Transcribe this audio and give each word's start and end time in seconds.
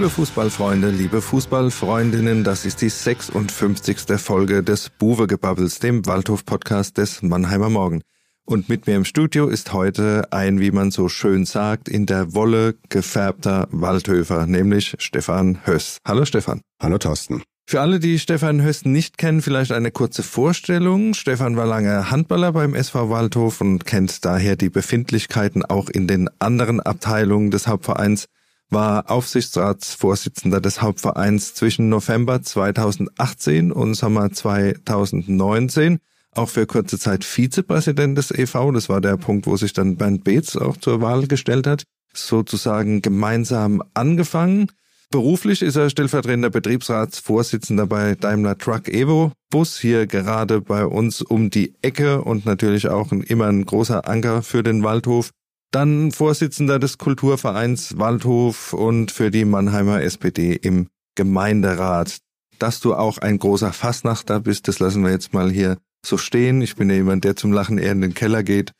Liebe 0.00 0.08
Fußballfreunde, 0.08 0.88
liebe 0.88 1.20
Fußballfreundinnen, 1.20 2.42
das 2.42 2.64
ist 2.64 2.80
die 2.80 2.88
56. 2.88 3.98
Folge 4.16 4.62
des 4.62 4.88
Buwegebabbels, 4.88 5.78
dem 5.78 6.06
Waldhof-Podcast 6.06 6.96
des 6.96 7.20
Mannheimer 7.20 7.68
Morgen. 7.68 8.00
Und 8.46 8.70
mit 8.70 8.86
mir 8.86 8.96
im 8.96 9.04
Studio 9.04 9.46
ist 9.48 9.74
heute 9.74 10.26
ein, 10.30 10.58
wie 10.58 10.70
man 10.70 10.90
so 10.90 11.10
schön 11.10 11.44
sagt, 11.44 11.86
in 11.86 12.06
der 12.06 12.32
Wolle 12.32 12.76
gefärbter 12.88 13.68
Waldhöfer, 13.72 14.46
nämlich 14.46 14.94
Stefan 15.00 15.58
Höss. 15.66 15.98
Hallo 16.06 16.24
Stefan. 16.24 16.62
Hallo 16.80 16.96
Thorsten. 16.96 17.42
Für 17.66 17.82
alle, 17.82 18.00
die 18.00 18.18
Stefan 18.18 18.62
Höss 18.62 18.86
nicht 18.86 19.18
kennen, 19.18 19.42
vielleicht 19.42 19.70
eine 19.70 19.90
kurze 19.90 20.22
Vorstellung. 20.22 21.12
Stefan 21.12 21.58
war 21.58 21.66
lange 21.66 22.10
Handballer 22.10 22.52
beim 22.52 22.74
SV 22.74 23.10
Waldhof 23.10 23.60
und 23.60 23.84
kennt 23.84 24.24
daher 24.24 24.56
die 24.56 24.70
Befindlichkeiten 24.70 25.62
auch 25.62 25.90
in 25.90 26.06
den 26.06 26.30
anderen 26.38 26.80
Abteilungen 26.80 27.50
des 27.50 27.68
Hauptvereins 27.68 28.28
war 28.70 29.10
Aufsichtsratsvorsitzender 29.10 30.60
des 30.60 30.80
Hauptvereins 30.80 31.54
zwischen 31.54 31.88
November 31.88 32.42
2018 32.42 33.72
und 33.72 33.94
Sommer 33.94 34.32
2019, 34.32 35.98
auch 36.32 36.48
für 36.48 36.66
kurze 36.66 36.98
Zeit 36.98 37.24
Vizepräsident 37.24 38.16
des 38.16 38.30
EV. 38.30 38.72
Das 38.72 38.88
war 38.88 39.00
der 39.00 39.16
Punkt, 39.16 39.46
wo 39.46 39.56
sich 39.56 39.72
dann 39.72 39.96
Bernd 39.96 40.24
Beetz 40.24 40.56
auch 40.56 40.76
zur 40.76 41.00
Wahl 41.00 41.26
gestellt 41.26 41.66
hat. 41.66 41.84
Sozusagen 42.12 43.02
gemeinsam 43.02 43.82
angefangen. 43.94 44.70
Beruflich 45.10 45.62
ist 45.62 45.76
er 45.76 45.90
stellvertretender 45.90 46.50
Betriebsratsvorsitzender 46.50 47.86
bei 47.86 48.14
Daimler 48.14 48.56
Truck 48.56 48.88
Evo 48.88 49.32
Bus 49.50 49.80
hier 49.80 50.06
gerade 50.06 50.60
bei 50.60 50.86
uns 50.86 51.22
um 51.22 51.50
die 51.50 51.74
Ecke 51.82 52.22
und 52.22 52.46
natürlich 52.46 52.88
auch 52.88 53.10
immer 53.10 53.46
ein 53.46 53.66
großer 53.66 54.08
Anker 54.08 54.42
für 54.42 54.62
den 54.62 54.84
Waldhof. 54.84 55.30
Dann 55.70 56.10
Vorsitzender 56.10 56.80
des 56.80 56.98
Kulturvereins 56.98 57.96
Waldhof 57.96 58.72
und 58.72 59.12
für 59.12 59.30
die 59.30 59.44
Mannheimer 59.44 60.02
SPD 60.02 60.54
im 60.54 60.88
Gemeinderat. 61.14 62.18
Dass 62.58 62.80
du 62.80 62.94
auch 62.94 63.18
ein 63.18 63.38
großer 63.38 63.72
Fassnachter 63.72 64.40
bist, 64.40 64.68
das 64.68 64.80
lassen 64.80 65.04
wir 65.04 65.10
jetzt 65.10 65.32
mal 65.32 65.50
hier 65.50 65.78
so 66.04 66.18
stehen. 66.18 66.60
Ich 66.60 66.76
bin 66.76 66.90
ja 66.90 66.96
jemand, 66.96 67.24
der 67.24 67.36
zum 67.36 67.52
Lachen 67.52 67.78
eher 67.78 67.92
in 67.92 68.00
den 68.00 68.14
Keller 68.14 68.42
geht. 68.42 68.72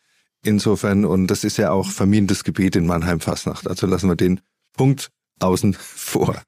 Insofern, 0.44 1.04
und 1.04 1.28
das 1.28 1.44
ist 1.44 1.58
ja 1.58 1.70
auch 1.70 1.90
vermintes 1.90 2.44
Gebiet 2.44 2.74
in 2.76 2.86
Mannheim 2.86 3.20
Fassnacht. 3.20 3.68
Also 3.68 3.86
lassen 3.86 4.08
wir 4.08 4.16
den 4.16 4.40
Punkt 4.76 5.10
außen 5.38 5.74
vor. 5.78 6.42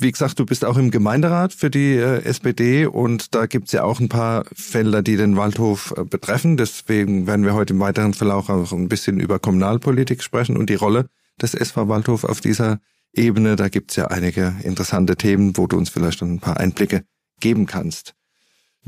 Wie 0.00 0.12
gesagt, 0.12 0.38
du 0.38 0.46
bist 0.46 0.64
auch 0.64 0.76
im 0.76 0.92
Gemeinderat 0.92 1.52
für 1.52 1.70
die 1.70 1.96
äh, 1.96 2.22
SPD 2.22 2.86
und 2.86 3.34
da 3.34 3.46
gibt's 3.46 3.72
ja 3.72 3.82
auch 3.82 3.98
ein 3.98 4.08
paar 4.08 4.44
Felder, 4.54 5.02
die 5.02 5.16
den 5.16 5.36
Waldhof 5.36 5.92
äh, 5.96 6.04
betreffen. 6.04 6.56
Deswegen 6.56 7.26
werden 7.26 7.44
wir 7.44 7.54
heute 7.54 7.74
im 7.74 7.80
weiteren 7.80 8.14
Verlauf 8.14 8.48
auch 8.48 8.72
ein 8.72 8.88
bisschen 8.88 9.18
über 9.18 9.40
Kommunalpolitik 9.40 10.22
sprechen 10.22 10.56
und 10.56 10.70
die 10.70 10.76
Rolle 10.76 11.06
des 11.42 11.54
SV 11.54 11.88
Waldhof 11.88 12.22
auf 12.22 12.40
dieser 12.40 12.78
Ebene. 13.12 13.56
Da 13.56 13.68
gibt's 13.68 13.96
ja 13.96 14.06
einige 14.06 14.54
interessante 14.62 15.16
Themen, 15.16 15.56
wo 15.56 15.66
du 15.66 15.76
uns 15.76 15.90
vielleicht 15.90 16.22
ein 16.22 16.38
paar 16.38 16.58
Einblicke 16.58 17.02
geben 17.40 17.66
kannst. 17.66 18.14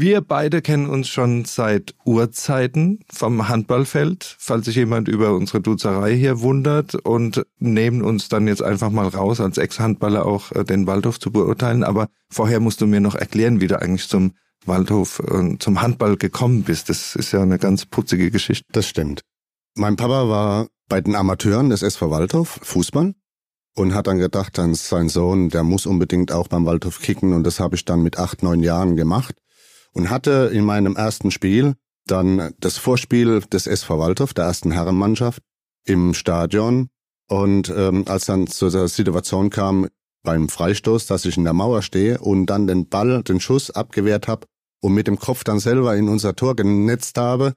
Wir 0.02 0.22
beide 0.22 0.62
kennen 0.62 0.88
uns 0.88 1.08
schon 1.08 1.44
seit 1.44 1.94
Urzeiten 2.06 3.00
vom 3.12 3.50
Handballfeld, 3.50 4.34
falls 4.38 4.64
sich 4.64 4.76
jemand 4.76 5.08
über 5.08 5.34
unsere 5.34 5.60
Duzerei 5.60 6.16
hier 6.16 6.40
wundert 6.40 6.94
und 6.94 7.44
nehmen 7.58 8.00
uns 8.00 8.30
dann 8.30 8.46
jetzt 8.46 8.62
einfach 8.62 8.88
mal 8.88 9.08
raus, 9.08 9.42
als 9.42 9.58
Ex-Handballer 9.58 10.24
auch 10.24 10.52
äh, 10.52 10.64
den 10.64 10.86
Waldhof 10.86 11.20
zu 11.20 11.30
beurteilen. 11.30 11.84
Aber 11.84 12.08
vorher 12.30 12.60
musst 12.60 12.80
du 12.80 12.86
mir 12.86 13.02
noch 13.02 13.14
erklären, 13.14 13.60
wie 13.60 13.66
du 13.66 13.78
eigentlich 13.78 14.08
zum 14.08 14.32
Waldhof, 14.64 15.18
äh, 15.18 15.58
zum 15.58 15.82
Handball 15.82 16.16
gekommen 16.16 16.62
bist. 16.62 16.88
Das 16.88 17.14
ist 17.14 17.32
ja 17.32 17.42
eine 17.42 17.58
ganz 17.58 17.84
putzige 17.84 18.30
Geschichte. 18.30 18.64
Das 18.72 18.88
stimmt. 18.88 19.20
Mein 19.74 19.96
Papa 19.96 20.30
war 20.30 20.68
bei 20.88 21.02
den 21.02 21.14
Amateuren 21.14 21.68
des 21.68 21.82
SV 21.82 22.10
Waldhof 22.10 22.58
Fußball 22.62 23.12
und 23.76 23.94
hat 23.94 24.06
dann 24.06 24.18
gedacht, 24.18 24.56
dann 24.56 24.72
sein 24.72 25.10
Sohn, 25.10 25.50
der 25.50 25.62
muss 25.62 25.84
unbedingt 25.84 26.32
auch 26.32 26.48
beim 26.48 26.64
Waldhof 26.64 27.02
kicken 27.02 27.34
und 27.34 27.44
das 27.44 27.60
habe 27.60 27.76
ich 27.76 27.84
dann 27.84 28.02
mit 28.02 28.18
acht, 28.18 28.42
neun 28.42 28.62
Jahren 28.62 28.96
gemacht 28.96 29.34
und 29.92 30.10
hatte 30.10 30.50
in 30.52 30.64
meinem 30.64 30.96
ersten 30.96 31.30
Spiel 31.30 31.74
dann 32.06 32.52
das 32.58 32.78
Vorspiel 32.78 33.40
des 33.40 33.66
SV 33.66 33.98
Waldhof, 33.98 34.34
der 34.34 34.44
ersten 34.44 34.70
Herrenmannschaft, 34.70 35.42
im 35.84 36.14
Stadion. 36.14 36.88
Und 37.28 37.72
ähm, 37.74 38.04
als 38.08 38.26
dann 38.26 38.46
zu 38.46 38.70
der 38.70 38.88
Situation 38.88 39.50
kam 39.50 39.88
beim 40.22 40.48
Freistoß, 40.48 41.06
dass 41.06 41.24
ich 41.24 41.36
in 41.36 41.44
der 41.44 41.52
Mauer 41.52 41.82
stehe 41.82 42.18
und 42.18 42.46
dann 42.46 42.66
den 42.66 42.88
Ball, 42.88 43.22
den 43.22 43.40
Schuss 43.40 43.70
abgewehrt 43.70 44.28
habe 44.28 44.46
und 44.82 44.94
mit 44.94 45.06
dem 45.06 45.18
Kopf 45.18 45.44
dann 45.44 45.60
selber 45.60 45.96
in 45.96 46.08
unser 46.08 46.34
Tor 46.34 46.56
genetzt 46.56 47.16
habe, 47.16 47.54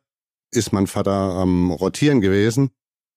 ist 0.52 0.72
mein 0.72 0.88
Vater 0.88 1.12
am 1.12 1.72
Rotieren 1.72 2.22
gewesen. 2.22 2.70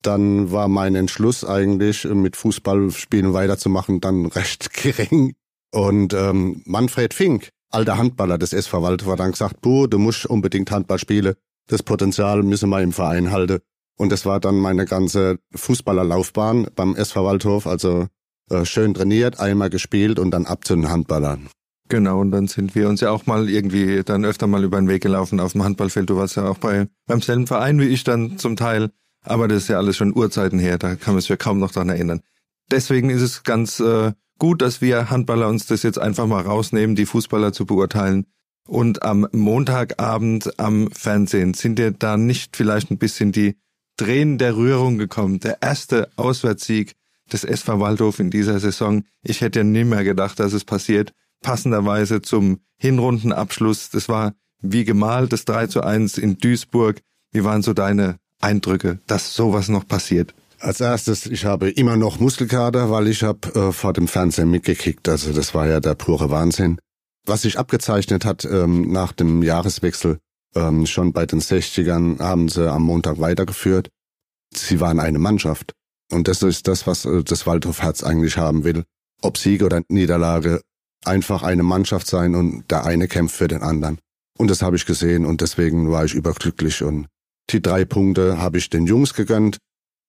Dann 0.03 0.51
war 0.53 0.69
mein 0.69 0.95
Entschluss 0.95 1.45
eigentlich, 1.45 2.05
mit 2.05 2.37
Fußballspielen 2.37 3.33
weiterzumachen, 3.33 4.01
dann 4.01 4.27
recht 4.27 4.73
gering. 4.83 5.35
Und 5.73 6.15
ähm, 6.15 6.63
Manfred 6.65 7.13
Fink, 7.13 7.51
alter 7.77 7.99
Handballer 7.99 8.39
des 8.39 8.53
SV 8.53 8.97
dann 8.97 9.33
gesagt, 9.33 9.61
Buh, 9.61 9.87
du 9.87 9.99
musst 9.99 10.27
unbedingt 10.27 10.71
Handball 10.71 10.99
spielen. 10.99 11.35
Das 11.69 11.83
Potenzial 11.83 12.43
müssen 12.43 12.71
wir 12.71 12.81
im 12.81 12.93
Verein 12.93 13.31
halten. 13.31 13.61
Und 13.99 14.13
das 14.13 14.25
war 14.25 14.41
dann 14.41 14.57
meine 14.57 14.87
ganze 14.87 15.39
Fußballerlaufbahn 15.55 16.69
beim 16.75 16.97
SV 16.97 17.25
Waldhof. 17.25 17.67
Also 17.67 18.07
äh, 18.51 18.65
schön 18.65 18.95
trainiert, 18.95 19.41
einmal 19.41 19.71
gespielt 19.71 20.19
und 20.19 20.31
dann 20.31 20.47
ab 20.47 20.65
zu 20.65 20.75
den 20.75 20.89
Handballern. 20.89 21.49
Genau, 21.89 22.21
und 22.21 22.31
dann 22.31 22.49
sind 22.49 22.75
wir 22.75 22.89
uns 22.89 23.01
ja 23.01 23.11
auch 23.11 23.27
mal 23.27 23.49
irgendwie 23.49 24.03
dann 24.03 24.25
öfter 24.25 24.47
mal 24.47 24.65
über 24.65 24.79
den 24.79 24.89
Weg 24.89 25.03
gelaufen 25.03 25.39
auf 25.39 25.53
dem 25.53 25.63
Handballfeld. 25.63 26.11
Du 26.11 26.17
warst 26.17 26.37
ja 26.37 26.49
auch 26.49 26.59
bei 26.59 26.89
beim 27.07 27.21
selben 27.21 27.47
Verein 27.47 27.79
wie 27.79 27.87
ich 27.87 28.05
dann 28.05 28.39
zum 28.39 28.57
Teil. 28.57 28.91
Aber 29.23 29.49
das 29.49 29.65
ist 29.65 29.69
ja 29.69 29.79
alles 29.79 29.97
schon 29.97 30.15
Urzeiten 30.15 30.59
her, 30.59 30.79
da 30.79 30.95
kann 30.95 31.15
man 31.15 31.21
sich 31.21 31.29
ja 31.29 31.37
kaum 31.37 31.59
noch 31.59 31.73
dran 31.73 31.89
erinnern. 31.89 32.23
Deswegen 32.71 33.11
ist 33.11 33.23
es 33.23 33.43
ganz 33.43 33.81
äh, 33.81 34.13
gut, 34.39 34.63
dass 34.63 34.81
wir 34.81 35.11
Handballer 35.11 35.49
uns 35.49 35.67
das 35.67 35.83
jetzt 35.83 35.99
einfach 35.99 36.27
mal 36.27 36.43
rausnehmen, 36.43 36.97
die 36.97 37.07
Fußballer 37.07 37.53
zu 37.53 37.67
beurteilen. 37.67 38.27
Und 38.69 39.03
am 39.03 39.29
Montagabend 39.33 40.59
am 40.59 40.91
Fernsehen 40.91 41.55
sind 41.55 41.79
dir 41.79 41.93
da 41.93 42.17
nicht 42.17 42.57
vielleicht 42.57 42.91
ein 42.91 42.99
bisschen 42.99 43.33
die 43.33 43.57
Tränen 43.97 44.39
der 44.39 44.57
Rührung 44.57 44.99
gekommen? 44.99 45.41
Der 45.41 45.63
erste 45.63 46.11
Auswärtssieg 46.17 46.95
des 47.33 47.45
SV 47.45 47.81
Waldhof 47.81 48.19
in 48.19 48.31
dieser 48.31 48.59
Saison. 48.61 49.05
Ich 49.23 49.41
hätte 49.41 49.61
ja 49.61 49.65
nimmer 49.65 50.05
gedacht, 50.05 50.39
dass 50.39 50.53
es 50.53 50.65
passiert. 50.65 51.13
Passenderweise 51.43 52.23
zum 52.23 52.61
Hinrundenabschluss. 52.79 53.91
Das 53.91 54.09
war 54.09 54.35
wie 54.61 54.85
gemalt, 54.85 55.33
das 55.33 55.45
3 55.45 55.67
zu 55.69 55.83
1 55.83 56.19
in 56.19 56.39
Duisburg. 56.39 57.01
Wie 57.33 57.45
waren 57.45 57.63
so 57.63 57.73
deine 57.73 58.19
Eindrücke, 58.41 58.99
dass 59.07 59.35
sowas 59.35 59.69
noch 59.69 59.87
passiert? 59.87 60.35
Als 60.67 60.81
erstes, 60.81 61.27
ich 61.27 61.45
habe 61.45 61.71
immer 61.71 61.97
noch 61.97 62.19
Muskelkater, 62.19 62.91
weil 62.91 63.07
ich 63.07 63.23
habe 63.23 63.55
äh, 63.55 63.71
vor 63.71 63.93
dem 63.93 64.09
Fernsehen 64.09 64.51
mitgekickt. 64.51 65.09
Also 65.09 65.33
das 65.33 65.55
war 65.55 65.69
ja 65.69 65.79
der 65.79 65.95
pure 65.95 66.29
Wahnsinn. 66.29 66.81
Was 67.25 67.43
sich 67.43 67.57
abgezeichnet 67.57 68.25
hat 68.25 68.45
ähm, 68.45 68.91
nach 68.91 69.13
dem 69.13 69.45
Jahreswechsel, 69.45 70.19
ähm, 70.57 70.85
schon 70.87 71.13
bei 71.13 71.25
den 71.25 71.41
60ern 71.41 72.19
haben 72.19 72.49
sie 72.49 72.69
am 72.69 72.83
Montag 72.83 73.21
weitergeführt. 73.21 73.91
Sie 74.53 74.81
waren 74.81 74.99
eine 74.99 75.21
Mannschaft. 75.21 75.73
Und 76.11 76.27
das 76.27 76.43
ist 76.43 76.67
das, 76.67 76.85
was 76.89 77.05
äh, 77.05 77.23
das 77.23 77.47
Waldhof 77.47 77.83
Herz 77.83 78.03
eigentlich 78.03 78.37
haben 78.37 78.65
will. 78.65 78.83
Ob 79.23 79.39
Sieg 79.39 79.63
oder 79.63 79.83
Niederlage, 79.89 80.63
einfach 81.05 81.45
eine 81.45 81.63
Mannschaft 81.63 82.09
sein 82.09 82.35
und 82.35 82.69
der 82.73 82.85
eine 82.85 83.07
kämpft 83.07 83.37
für 83.37 83.47
den 83.47 83.63
anderen. 83.63 84.01
Und 84.37 84.51
das 84.51 84.63
habe 84.63 84.75
ich 84.75 84.85
gesehen 84.85 85.27
und 85.27 85.43
deswegen 85.43 85.93
war 85.93 86.05
ich 86.05 86.15
überglücklich 86.15 86.83
und 86.83 87.07
die 87.51 87.63
drei 87.63 87.85
Punkte 87.85 88.39
habe 88.39 88.59
ich 88.59 88.69
den 88.69 88.89
Jungs 88.89 89.15
gegönnt 89.15 89.59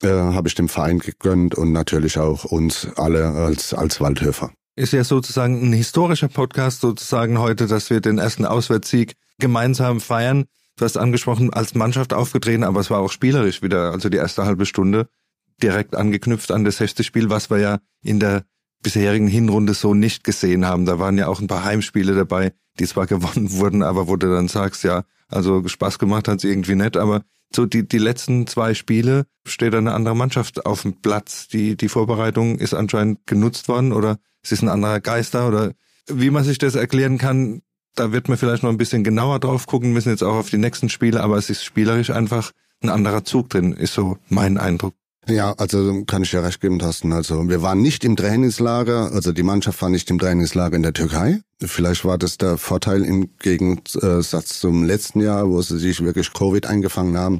äh, 0.04 0.10
habe 0.10 0.48
ich 0.48 0.56
dem 0.56 0.70
Verein 0.70 1.00
gegönnt 1.00 1.56
und 1.56 1.72
natürlich 1.72 2.20
auch 2.20 2.46
uns 2.46 2.88
alle 2.96 3.30
als, 3.30 3.74
als 3.74 4.00
Waldhöfer. 4.00 4.52
Ist 4.76 4.94
ja 4.94 5.04
sozusagen 5.04 5.70
ein 5.70 5.74
historischer 5.74 6.28
Podcast 6.28 6.82
sozusagen 6.82 7.40
heute, 7.40 7.68
dass 7.68 7.90
wir 7.90 8.00
den 8.00 8.20
ersten 8.20 8.46
Auswärtssieg 8.46 9.14
gemeinsam 9.40 10.00
feiern. 10.00 10.46
Du 10.76 10.86
hast 10.86 10.98
angesprochen, 10.98 11.52
als 11.52 11.74
Mannschaft 11.74 12.14
aufgetreten, 12.14 12.64
aber 12.64 12.80
es 12.80 12.92
war 12.92 13.00
auch 13.00 13.12
spielerisch 13.12 13.64
wieder, 13.64 13.92
also 13.92 14.10
die 14.10 14.18
erste 14.18 14.46
halbe 14.46 14.68
Stunde 14.68 15.08
direkt 15.62 15.96
angeknüpft 15.96 16.52
an 16.52 16.64
das 16.64 16.78
sechste 16.78 17.04
Spiel, 17.04 17.32
was 17.32 17.50
wir 17.50 17.58
ja 17.58 17.80
in 18.04 18.20
der 18.20 18.44
bisherigen 18.82 19.28
Hinrunde 19.28 19.74
so 19.74 19.94
nicht 19.94 20.24
gesehen 20.24 20.66
haben. 20.66 20.86
Da 20.86 21.00
waren 21.00 21.18
ja 21.18 21.28
auch 21.28 21.40
ein 21.40 21.48
paar 21.48 21.64
Heimspiele 21.64 22.16
dabei, 22.16 22.54
die 22.80 22.86
zwar 22.86 23.08
gewonnen 23.08 23.52
wurden, 23.54 23.84
aber 23.84 24.08
wo 24.08 24.16
du 24.16 24.28
dann 24.30 24.48
sagst, 24.48 24.84
ja, 24.84 25.04
also 25.30 25.68
Spaß 25.68 26.00
gemacht 26.00 26.28
hat 26.28 26.40
es 26.40 26.44
irgendwie 26.44 26.76
nicht, 26.76 26.96
aber 26.96 27.24
so 27.54 27.66
die, 27.66 27.88
die 27.88 27.98
letzten 27.98 28.48
zwei 28.48 28.74
Spiele 28.74 29.26
steht 29.46 29.74
eine 29.74 29.94
andere 29.94 30.16
Mannschaft 30.16 30.66
auf 30.66 30.82
dem 30.82 31.02
Platz. 31.02 31.48
Die, 31.48 31.78
die 31.78 31.90
Vorbereitung 31.90 32.60
ist 32.60 32.74
anscheinend 32.74 33.26
genutzt 33.26 33.68
worden 33.68 33.94
oder 33.94 34.18
es 34.42 34.52
ist 34.52 34.62
ein 34.62 34.70
anderer 34.70 35.00
Geister 35.00 35.48
oder 35.48 35.74
wie 36.08 36.30
man 36.30 36.44
sich 36.44 36.58
das 36.58 36.76
erklären 36.76 37.18
kann, 37.18 37.62
da 37.96 38.12
wird 38.12 38.30
man 38.30 38.38
vielleicht 38.38 38.64
noch 38.64 38.70
ein 38.70 38.78
bisschen 38.78 39.04
genauer 39.04 39.40
drauf 39.40 39.66
gucken 39.66 39.92
müssen, 39.92 40.10
jetzt 40.10 40.24
auch 40.24 40.36
auf 40.36 40.50
die 40.50 40.58
nächsten 40.58 40.90
Spiele, 40.90 41.22
aber 41.22 41.38
es 41.38 41.50
ist 41.50 41.64
spielerisch 41.64 42.12
einfach 42.12 42.52
ein 42.82 42.90
anderer 42.90 43.24
Zug 43.24 43.50
drin, 43.50 43.74
ist 43.74 43.94
so 43.94 44.18
mein 44.30 44.58
Eindruck. 44.58 44.94
Ja, 45.30 45.54
also 45.58 46.06
kann 46.06 46.24
ich 46.24 46.32
ja 46.32 46.40
recht 46.40 46.62
geben, 46.62 46.80
Thorsten. 46.80 47.12
Also 47.12 47.50
wir 47.50 47.62
waren 47.62 47.82
nicht 47.82 48.06
im 48.06 48.16
Trainingslager, 48.16 49.12
also 49.12 49.34
die 49.34 49.44
Mannschaft 49.44 49.82
war 49.82 49.90
nicht 49.90 50.10
im 50.10 50.20
Trainingslager 50.20 50.76
in 50.78 50.84
der 50.84 50.94
Türkei. 50.94 51.42
Vielleicht 51.62 52.06
war 52.06 52.18
das 52.18 52.38
der 52.38 52.58
Vorteil 52.58 53.04
im 53.04 53.36
Gegensatz 53.40 54.60
zum 54.60 54.86
letzten 54.86 55.20
Jahr, 55.20 55.50
wo 55.50 55.62
sie 55.62 55.80
sich 55.80 56.02
wirklich 56.04 56.32
Covid 56.32 56.66
eingefangen 56.66 57.18
haben. 57.18 57.40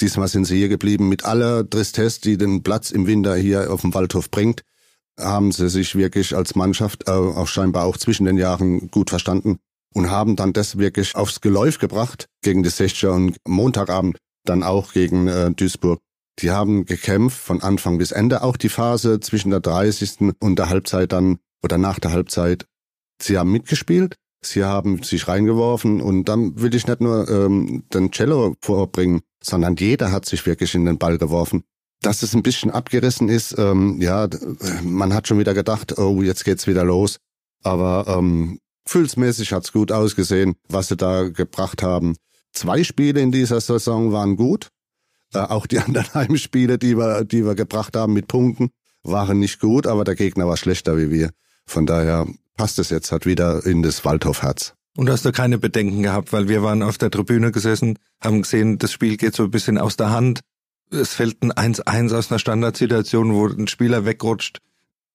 Diesmal 0.00 0.28
sind 0.28 0.46
sie 0.46 0.56
hier 0.56 0.68
geblieben 0.68 1.08
mit 1.08 1.24
aller 1.24 1.68
Tristesse, 1.68 2.22
die 2.22 2.38
den 2.38 2.62
Platz 2.62 2.90
im 2.90 3.06
Winter 3.06 3.36
hier 3.36 3.70
auf 3.70 3.82
dem 3.82 3.92
Waldhof 3.92 4.30
bringt. 4.30 4.62
haben 5.18 5.52
sie 5.52 5.68
sich 5.68 5.94
wirklich 5.94 6.36
als 6.36 6.54
Mannschaft 6.54 7.08
äh, 7.08 7.12
auch 7.12 7.48
scheinbar 7.48 7.84
auch 7.84 7.96
zwischen 7.96 8.26
den 8.26 8.36
Jahren 8.36 8.90
gut 8.90 9.10
verstanden 9.10 9.58
und 9.94 10.10
haben 10.10 10.36
dann 10.36 10.52
das 10.52 10.78
wirklich 10.78 11.14
aufs 11.16 11.40
Geläuf 11.40 11.78
gebracht 11.78 12.28
gegen 12.42 12.62
die 12.62 12.70
60er 12.70 13.08
und 13.08 13.36
Montagabend 13.46 14.18
dann 14.44 14.62
auch 14.62 14.92
gegen 14.92 15.26
äh, 15.26 15.50
Duisburg. 15.52 16.00
Die 16.40 16.50
haben 16.50 16.84
gekämpft 16.84 17.38
von 17.38 17.62
Anfang 17.62 17.98
bis 17.98 18.12
Ende, 18.12 18.42
auch 18.42 18.56
die 18.56 18.68
Phase 18.68 19.20
zwischen 19.20 19.50
der 19.50 19.60
30. 19.60 20.34
und 20.38 20.58
der 20.58 20.68
Halbzeit 20.68 21.12
dann 21.12 21.38
oder 21.62 21.78
nach 21.78 21.98
der 21.98 22.12
Halbzeit. 22.12 22.66
Sie 23.20 23.38
haben 23.38 23.50
mitgespielt, 23.50 24.16
sie 24.42 24.64
haben 24.64 25.02
sich 25.02 25.28
reingeworfen 25.28 26.02
und 26.02 26.24
dann 26.28 26.60
will 26.60 26.74
ich 26.74 26.86
nicht 26.86 27.00
nur 27.00 27.28
ähm, 27.30 27.84
den 27.92 28.10
Cello 28.12 28.54
vorbringen, 28.60 29.22
sondern 29.42 29.76
jeder 29.76 30.12
hat 30.12 30.26
sich 30.26 30.44
wirklich 30.44 30.74
in 30.74 30.84
den 30.84 30.98
Ball 30.98 31.16
geworfen. 31.16 31.64
Dass 32.02 32.22
es 32.22 32.34
ein 32.34 32.42
bisschen 32.42 32.70
abgerissen 32.70 33.30
ist, 33.30 33.58
ähm, 33.58 34.00
ja, 34.02 34.28
man 34.82 35.14
hat 35.14 35.26
schon 35.28 35.38
wieder 35.38 35.54
gedacht, 35.54 35.98
oh, 35.98 36.20
jetzt 36.20 36.44
geht's 36.44 36.66
wieder 36.66 36.84
los. 36.84 37.18
Aber 37.64 38.04
ähm, 38.06 38.60
gefühlsmäßig 38.84 39.52
hat's 39.52 39.72
gut 39.72 39.90
ausgesehen, 39.90 40.56
was 40.68 40.88
sie 40.88 40.96
da 40.96 41.28
gebracht 41.28 41.82
haben. 41.82 42.16
Zwei 42.52 42.84
Spiele 42.84 43.20
in 43.20 43.32
dieser 43.32 43.60
Saison 43.60 44.12
waren 44.12 44.36
gut. 44.36 44.68
Äh, 45.36 45.40
auch 45.40 45.66
die 45.66 45.78
anderen 45.86 46.12
Heimspiele, 46.14 46.78
die 46.78 46.96
wir, 46.96 47.24
die 47.24 47.44
wir 47.44 47.54
gebracht 47.54 47.96
haben 47.96 48.12
mit 48.12 48.28
Punkten, 48.28 48.70
waren 49.02 49.38
nicht 49.38 49.60
gut, 49.60 49.86
aber 49.86 50.04
der 50.04 50.16
Gegner 50.16 50.48
war 50.48 50.56
schlechter 50.56 50.96
wie 50.96 51.10
wir. 51.10 51.30
Von 51.66 51.86
daher 51.86 52.26
passt 52.56 52.78
es 52.78 52.90
jetzt 52.90 53.12
halt 53.12 53.26
wieder 53.26 53.64
in 53.66 53.82
das 53.82 54.04
Waldhof-Herz. 54.04 54.74
Und 54.96 55.10
hast 55.10 55.26
du 55.26 55.32
keine 55.32 55.58
Bedenken 55.58 56.02
gehabt, 56.02 56.32
weil 56.32 56.48
wir 56.48 56.62
waren 56.62 56.82
auf 56.82 56.96
der 56.96 57.10
Tribüne 57.10 57.52
gesessen, 57.52 57.98
haben 58.22 58.42
gesehen, 58.42 58.78
das 58.78 58.92
Spiel 58.92 59.18
geht 59.18 59.36
so 59.36 59.44
ein 59.44 59.50
bisschen 59.50 59.76
aus 59.76 59.96
der 59.96 60.10
Hand. 60.10 60.40
Es 60.90 61.12
fällt 61.12 61.42
ein 61.42 61.52
1-1 61.52 62.16
aus 62.16 62.30
einer 62.30 62.38
Standardsituation, 62.38 63.34
wo 63.34 63.46
ein 63.46 63.68
Spieler 63.68 64.06
wegrutscht. 64.06 64.60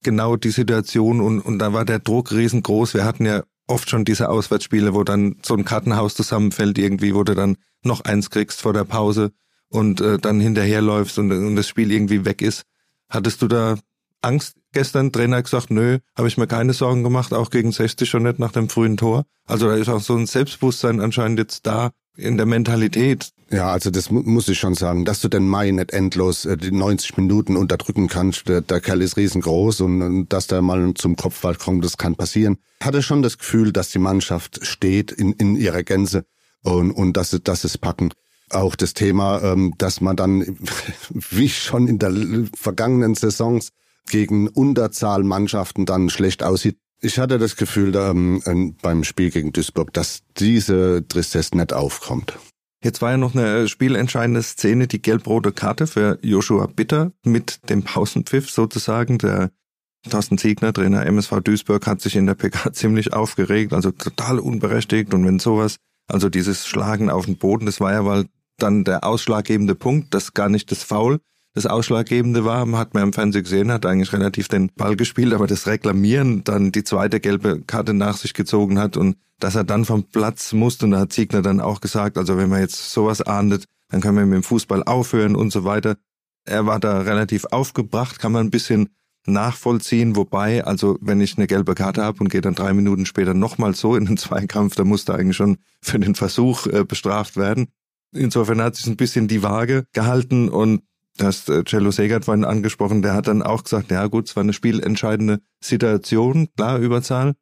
Genau 0.04 0.36
die 0.36 0.52
Situation 0.52 1.20
und, 1.20 1.40
und 1.40 1.60
da 1.60 1.74
war 1.74 1.86
der 1.86 2.00
Druck 2.00 2.32
riesengroß. 2.32 2.94
Wir 2.94 3.06
hatten 3.06 3.26
ja 3.26 3.44
oft 3.68 3.90
schon 3.90 4.06
diese 4.06 4.30
Auswärtsspiele, 4.30 4.94
wo 4.94 5.04
dann 5.04 5.38
so 5.44 5.56
ein 5.56 5.66
Kartenhaus 5.66 6.14
zusammenfällt 6.14 6.78
irgendwie, 6.78 7.16
wo 7.16 7.24
du 7.24 7.34
dann 7.34 7.58
noch 7.84 8.02
eins 8.02 8.30
kriegst 8.30 8.62
vor 8.62 8.74
der 8.74 8.84
Pause 8.84 9.32
und 9.72 10.02
äh, 10.02 10.20
dann 10.20 10.40
hinterherläufst 10.40 11.18
und, 11.18 11.32
und 11.32 11.56
das 11.56 11.68
Spiel 11.68 11.92
irgendwie 11.92 12.26
weg 12.26 12.42
ist. 12.42 12.64
Hattest 13.10 13.42
du 13.42 13.48
da 13.48 13.78
Angst 14.22 14.56
gestern? 14.74 15.12
Trainer 15.12 15.42
gesagt, 15.42 15.72
nö, 15.72 16.00
habe 16.16 16.28
ich 16.28 16.38
mir 16.38 16.48
keine 16.48 16.74
Sorgen 16.74 17.04
gemacht, 17.04 17.34
auch 17.34 17.50
gegen 17.50 17.72
60 17.72 18.08
schon 18.08 18.24
nicht 18.24 18.38
nach 18.38 18.52
dem 18.52 18.70
frühen 18.70 18.98
Tor. 18.98 19.26
Also 19.46 19.68
da 19.68 19.76
ist 19.76 19.90
auch 19.90 20.02
so 20.02 20.16
ein 20.16 20.28
Selbstbewusstsein 20.28 21.00
anscheinend 21.00 21.40
jetzt 21.40 21.66
da 21.66 21.92
in 22.18 22.38
der 22.38 22.46
Mentalität. 22.46 23.32
Ja, 23.50 23.72
also 23.72 23.90
das 23.90 24.12
mu 24.12 24.22
muss 24.22 24.48
ich 24.50 24.60
schon 24.60 24.76
sagen, 24.76 25.06
dass 25.06 25.22
du 25.22 25.30
den 25.30 25.48
Mai 25.48 25.72
nicht 25.72 25.92
endlos 25.92 26.46
äh, 26.46 26.58
die 26.58 26.72
90 26.72 27.18
Minuten 27.18 27.56
unterdrücken 27.56 28.08
kannst. 28.08 28.50
Der, 28.50 28.62
der 28.62 28.82
Kerl 28.82 29.02
ist 29.02 29.18
riesengroß 29.18 29.82
und, 29.82 30.02
und 30.02 30.34
dass 30.34 30.48
der 30.48 30.62
mal 30.62 30.94
zum 30.96 31.16
Kopfball 31.16 31.56
kommt, 31.56 31.84
das 31.84 31.98
kann 31.98 32.16
passieren. 32.16 32.58
Hatte 32.82 33.02
schon 33.02 33.22
das 33.22 33.38
Gefühl, 33.38 33.72
dass 33.72 33.90
die 33.90 34.00
Mannschaft 34.00 34.66
steht 34.66 35.12
in, 35.12 35.34
in 35.34 35.56
ihrer 35.56 35.84
Gänze 35.84 36.26
und, 36.62 36.92
und 36.92 37.16
dass, 37.16 37.32
sie, 37.32 37.40
dass 37.40 37.64
es 37.64 37.78
packen 37.78 38.12
auch 38.54 38.76
das 38.76 38.94
Thema, 38.94 39.42
ähm, 39.42 39.74
dass 39.78 40.02
man 40.02 40.16
dann, 40.16 40.58
wie 41.10 41.50
schon 41.50 41.88
in 41.88 42.00
der 42.00 42.12
vergangenen 42.56 43.16
Saisons, 43.16 43.70
gegen 44.10 44.48
Unterzahlmannschaften 44.48 45.86
dann 45.86 46.10
schlecht 46.10 46.44
aussieht. 46.44 46.78
Ich 47.02 47.18
hatte 47.18 47.40
das 47.40 47.56
Gefühl 47.56 47.96
ähm, 47.96 48.76
beim 48.82 49.04
Spiel 49.04 49.32
gegen 49.32 49.54
Duisburg, 49.54 49.94
dass 49.94 50.22
diese 50.38 51.06
Tristesse 51.08 51.58
nicht 51.58 51.74
aufkommt. 51.74 52.38
Jetzt 52.84 53.02
war 53.02 53.12
ja 53.12 53.18
noch 53.18 53.36
eine 53.36 53.68
spielentscheidende 53.68 54.42
Szene, 54.42 54.88
die 54.88 55.02
gelb-rote 55.02 55.52
Karte 55.52 55.88
für 55.88 56.18
Joshua 56.24 56.66
Bitter 56.66 57.12
mit 57.24 57.70
dem 57.70 57.84
Pausenpfiff 57.84 58.50
sozusagen. 58.50 59.20
Der 59.20 59.52
Thorsten 60.10 60.40
Ziegner, 60.40 60.74
Trainer 60.74 61.06
MSV 61.06 61.42
Duisburg, 61.44 61.86
hat 61.86 62.02
sich 62.02 62.16
in 62.16 62.26
der 62.26 62.34
PK 62.34 62.74
ziemlich 62.74 63.14
aufgeregt, 63.14 63.74
also 63.74 63.92
total 63.92 64.40
unberechtigt. 64.40 65.14
Und 65.14 65.26
wenn 65.26 65.38
sowas, 65.40 65.78
also 66.08 66.30
dieses 66.30 66.68
Schlagen 66.68 67.12
auf 67.12 67.26
den 67.26 67.38
Boden, 67.38 67.68
das 67.68 67.80
war 67.80 67.94
ja, 67.94 68.06
weil 68.06 68.26
dann 68.62 68.84
der 68.84 69.04
ausschlaggebende 69.04 69.76
Punkt, 69.76 70.14
das 70.14 70.34
gar 70.34 70.50
nicht 70.50 70.72
das 70.72 70.84
Foul 70.84 71.20
das 71.54 71.66
Ausschlaggebende 71.66 72.46
war, 72.46 72.70
hat 72.78 72.94
man 72.94 73.04
im 73.04 73.14
Fernsehen 73.14 73.44
gesehen, 73.44 73.72
hat 73.72 73.86
eigentlich 73.86 74.14
relativ 74.14 74.48
den 74.48 74.70
Ball 74.74 74.96
gespielt, 74.96 75.34
aber 75.34 75.48
das 75.48 75.68
Reklamieren 75.68 76.44
dann 76.44 76.72
die 76.72 76.84
zweite 76.84 77.20
gelbe 77.20 77.62
Karte 77.62 77.94
nach 77.94 78.18
sich 78.18 78.34
gezogen 78.34 78.80
hat 78.80 78.96
und 78.96 79.18
dass 79.40 79.56
er 79.56 79.64
dann 79.64 79.86
vom 79.86 80.04
Platz 80.04 80.54
musste, 80.54 80.86
und 80.86 80.92
da 80.92 81.00
hat 81.00 81.14
Ziegner 81.14 81.42
dann 81.42 81.60
auch 81.60 81.82
gesagt, 81.82 82.18
also 82.18 82.38
wenn 82.38 82.50
man 82.50 82.62
jetzt 82.62 82.92
sowas 82.92 83.22
ahndet, 83.22 83.66
dann 83.90 84.00
können 84.00 84.18
wir 84.18 84.26
mit 84.26 84.36
dem 84.36 84.44
Fußball 84.44 84.84
aufhören 84.84 85.36
und 85.36 85.52
so 85.52 85.66
weiter. 85.66 85.98
Er 86.46 86.66
war 86.68 86.80
da 86.80 87.02
relativ 87.02 87.46
aufgebracht, 87.46 88.20
kann 88.20 88.32
man 88.32 88.48
ein 88.48 88.52
bisschen 88.52 88.90
nachvollziehen, 89.28 90.16
wobei, 90.16 90.64
also 90.64 90.98
wenn 91.02 91.22
ich 91.22 91.38
eine 91.38 91.48
gelbe 91.48 91.76
Karte 91.76 92.04
habe 92.04 92.20
und 92.22 92.30
gehe 92.30 92.42
dann 92.42 92.56
drei 92.56 92.74
Minuten 92.74 93.06
später 93.06 93.34
nochmal 93.34 93.76
so 93.76 93.96
in 93.96 94.06
den 94.06 94.18
Zweikampf, 94.18 94.76
da 94.76 94.86
muss 94.86 95.06
da 95.06 95.16
eigentlich 95.16 95.38
schon 95.38 95.58
für 95.82 96.00
den 96.00 96.16
Versuch 96.16 96.66
äh, 96.68 96.86
bestraft 96.86 97.36
werden. 97.36 97.68
Insofern 98.14 98.62
hat 98.62 98.76
sich 98.76 98.88
ein 98.88 98.98
bisschen 98.98 99.28
die 99.28 99.44
Waage 99.44 99.86
gehalten 99.94 100.50
und 100.50 100.84
Du 101.18 101.26
hast 101.26 101.50
äh, 101.50 101.64
Cello 101.66 101.92
Segert 101.92 102.26
vorhin 102.26 102.46
angesprochen, 102.46 103.02
der 103.02 103.14
hat 103.14 103.28
dann 103.28 103.44
auch 103.44 103.64
gesagt, 103.64 103.92
ja 103.92 104.08
gut, 104.08 104.30
es 104.30 104.36
war 104.36 104.44
eine 104.44 104.54
spielentscheidende 104.54 105.42
Situation, 105.62 106.48
klar, 106.56 106.80
Überzahl. 106.80 107.34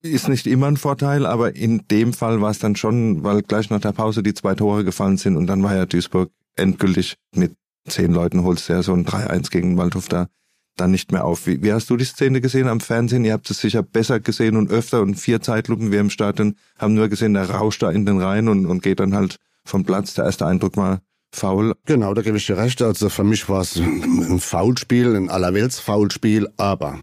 Ist 0.00 0.28
nicht 0.28 0.46
immer 0.46 0.68
ein 0.68 0.76
Vorteil, 0.76 1.26
aber 1.26 1.54
in 1.54 1.86
dem 1.88 2.12
Fall 2.12 2.40
war 2.40 2.50
es 2.50 2.60
dann 2.60 2.76
schon, 2.76 3.24
weil 3.24 3.42
gleich 3.42 3.68
nach 3.68 3.80
der 3.80 3.92
Pause 3.92 4.22
die 4.22 4.34
zwei 4.34 4.54
Tore 4.54 4.84
gefallen 4.84 5.16
sind 5.16 5.36
und 5.36 5.46
dann 5.46 5.62
war 5.62 5.76
ja 5.76 5.86
Duisburg 5.86 6.30
endgültig 6.56 7.16
mit 7.34 7.54
zehn 7.88 8.12
Leuten 8.12 8.42
holst 8.42 8.68
ja 8.68 8.82
so 8.82 8.94
ein 8.94 9.04
3-1 9.06 9.50
gegen 9.50 9.76
Waldhof 9.76 10.08
da 10.08 10.28
dann 10.76 10.90
nicht 10.92 11.10
mehr 11.10 11.24
auf. 11.24 11.46
Wie, 11.46 11.62
wie 11.62 11.72
hast 11.72 11.90
du 11.90 11.96
die 11.96 12.04
Szene 12.04 12.40
gesehen 12.40 12.68
am 12.68 12.80
Fernsehen? 12.80 13.24
Ihr 13.24 13.32
habt 13.32 13.50
es 13.50 13.60
sicher 13.60 13.82
besser 13.82 14.20
gesehen 14.20 14.56
und 14.56 14.70
öfter 14.70 15.02
und 15.02 15.16
vier 15.16 15.40
Zeitlupen 15.40 15.90
wir 15.90 16.00
im 16.00 16.10
Stadion 16.10 16.54
haben 16.78 16.94
nur 16.94 17.08
gesehen, 17.08 17.34
der 17.34 17.50
rauscht 17.50 17.82
da 17.82 17.90
in 17.90 18.06
den 18.06 18.20
Rhein 18.20 18.48
und, 18.48 18.66
und 18.66 18.82
geht 18.82 19.00
dann 19.00 19.14
halt 19.14 19.38
vom 19.68 19.84
Platz. 19.84 20.14
Der 20.14 20.24
erste 20.24 20.46
Eindruck 20.46 20.76
war, 20.76 21.00
faul. 21.34 21.74
Genau, 21.84 22.14
da 22.14 22.22
gebe 22.22 22.36
ich 22.36 22.46
dir 22.46 22.56
recht. 22.56 22.82
Also 22.82 23.08
für 23.08 23.24
mich 23.24 23.48
war 23.48 23.60
es 23.60 23.76
ein 23.76 24.40
Foulspiel, 24.40 25.14
ein 25.14 25.30
Allerwelts-Foulspiel, 25.30 26.48
aber 26.56 27.00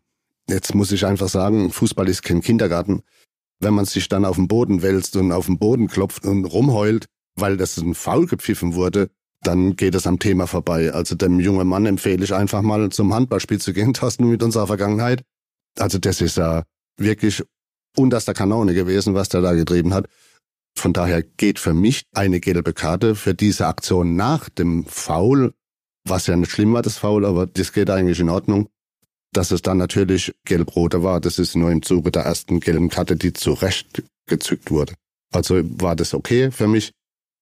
jetzt 0.50 0.76
muss 0.76 0.92
ich 0.92 1.06
einfach 1.06 1.30
sagen, 1.30 1.72
Fußball 1.72 2.08
ist 2.10 2.24
kein 2.24 2.42
Kindergarten. 2.42 3.02
Wenn 3.60 3.74
man 3.74 3.86
sich 3.86 4.10
dann 4.10 4.26
auf 4.26 4.36
den 4.36 4.48
Boden 4.48 4.82
wälzt 4.82 5.16
und 5.16 5.32
auf 5.32 5.46
den 5.46 5.58
Boden 5.58 5.88
klopft 5.88 6.26
und 6.26 6.46
rumheult, 6.46 7.06
weil 7.36 7.58
das 7.58 7.78
ein 7.78 7.96
Foul 7.96 8.28
gepfiffen 8.28 8.74
wurde, 8.74 9.10
dann 9.42 9.76
geht 9.76 9.96
es 9.96 10.08
am 10.08 10.20
Thema 10.20 10.48
vorbei. 10.48 10.92
Also 10.92 11.16
dem 11.16 11.40
jungen 11.40 11.68
Mann 11.68 11.86
empfehle 11.86 12.24
ich 12.24 12.34
einfach 12.34 12.62
mal 12.62 12.90
zum 12.90 13.14
Handballspiel 13.14 13.60
zu 13.60 13.74
gehen, 13.74 13.94
Thorsten, 13.94 14.30
mit 14.30 14.44
unserer 14.44 14.68
Vergangenheit. 14.68 15.24
Also 15.78 15.98
das 16.00 16.22
ist 16.22 16.38
ja 16.38 16.64
wirklich 16.98 17.44
unterster 17.96 18.34
Kanone 18.34 18.74
gewesen, 18.74 19.14
was 19.14 19.30
der 19.30 19.42
da 19.42 19.54
getrieben 19.54 19.94
hat. 19.94 20.08
Von 20.78 20.94
daher 20.94 21.24
geht 21.24 21.60
für 21.60 21.74
mich 21.74 22.04
eine 22.14 22.40
gelbe 22.40 22.74
Karte 22.74 23.16
für 23.16 23.34
diese 23.34 23.68
Aktion 23.68 24.16
nach 24.16 24.50
dem 24.50 24.86
Foul, 24.86 25.54
was 26.08 26.28
ja 26.28 26.36
nicht 26.36 26.52
schlimm 26.52 26.74
war, 26.74 26.82
das 26.82 26.98
Foul, 26.98 27.26
aber 27.26 27.48
das 27.48 27.74
geht 27.74 27.90
eigentlich 27.90 28.20
in 28.20 28.30
Ordnung. 28.30 28.68
Dass 29.34 29.52
es 29.52 29.62
dann 29.62 29.78
natürlich 29.78 30.34
gelb-rote 30.46 31.04
war, 31.04 31.20
das 31.20 31.40
ist 31.40 31.56
nur 31.56 31.72
im 31.72 31.82
Zuge 31.82 32.12
der 32.12 32.24
ersten 32.24 32.60
gelben 32.60 32.90
Karte, 32.90 33.16
die 33.16 33.34
zu 33.34 33.54
Recht 33.54 34.04
gezückt 34.28 34.72
wurde. 34.72 34.94
Also 35.34 35.62
war 35.82 35.96
das 35.96 36.14
okay 36.14 36.52
für 36.52 36.68
mich. 36.68 36.92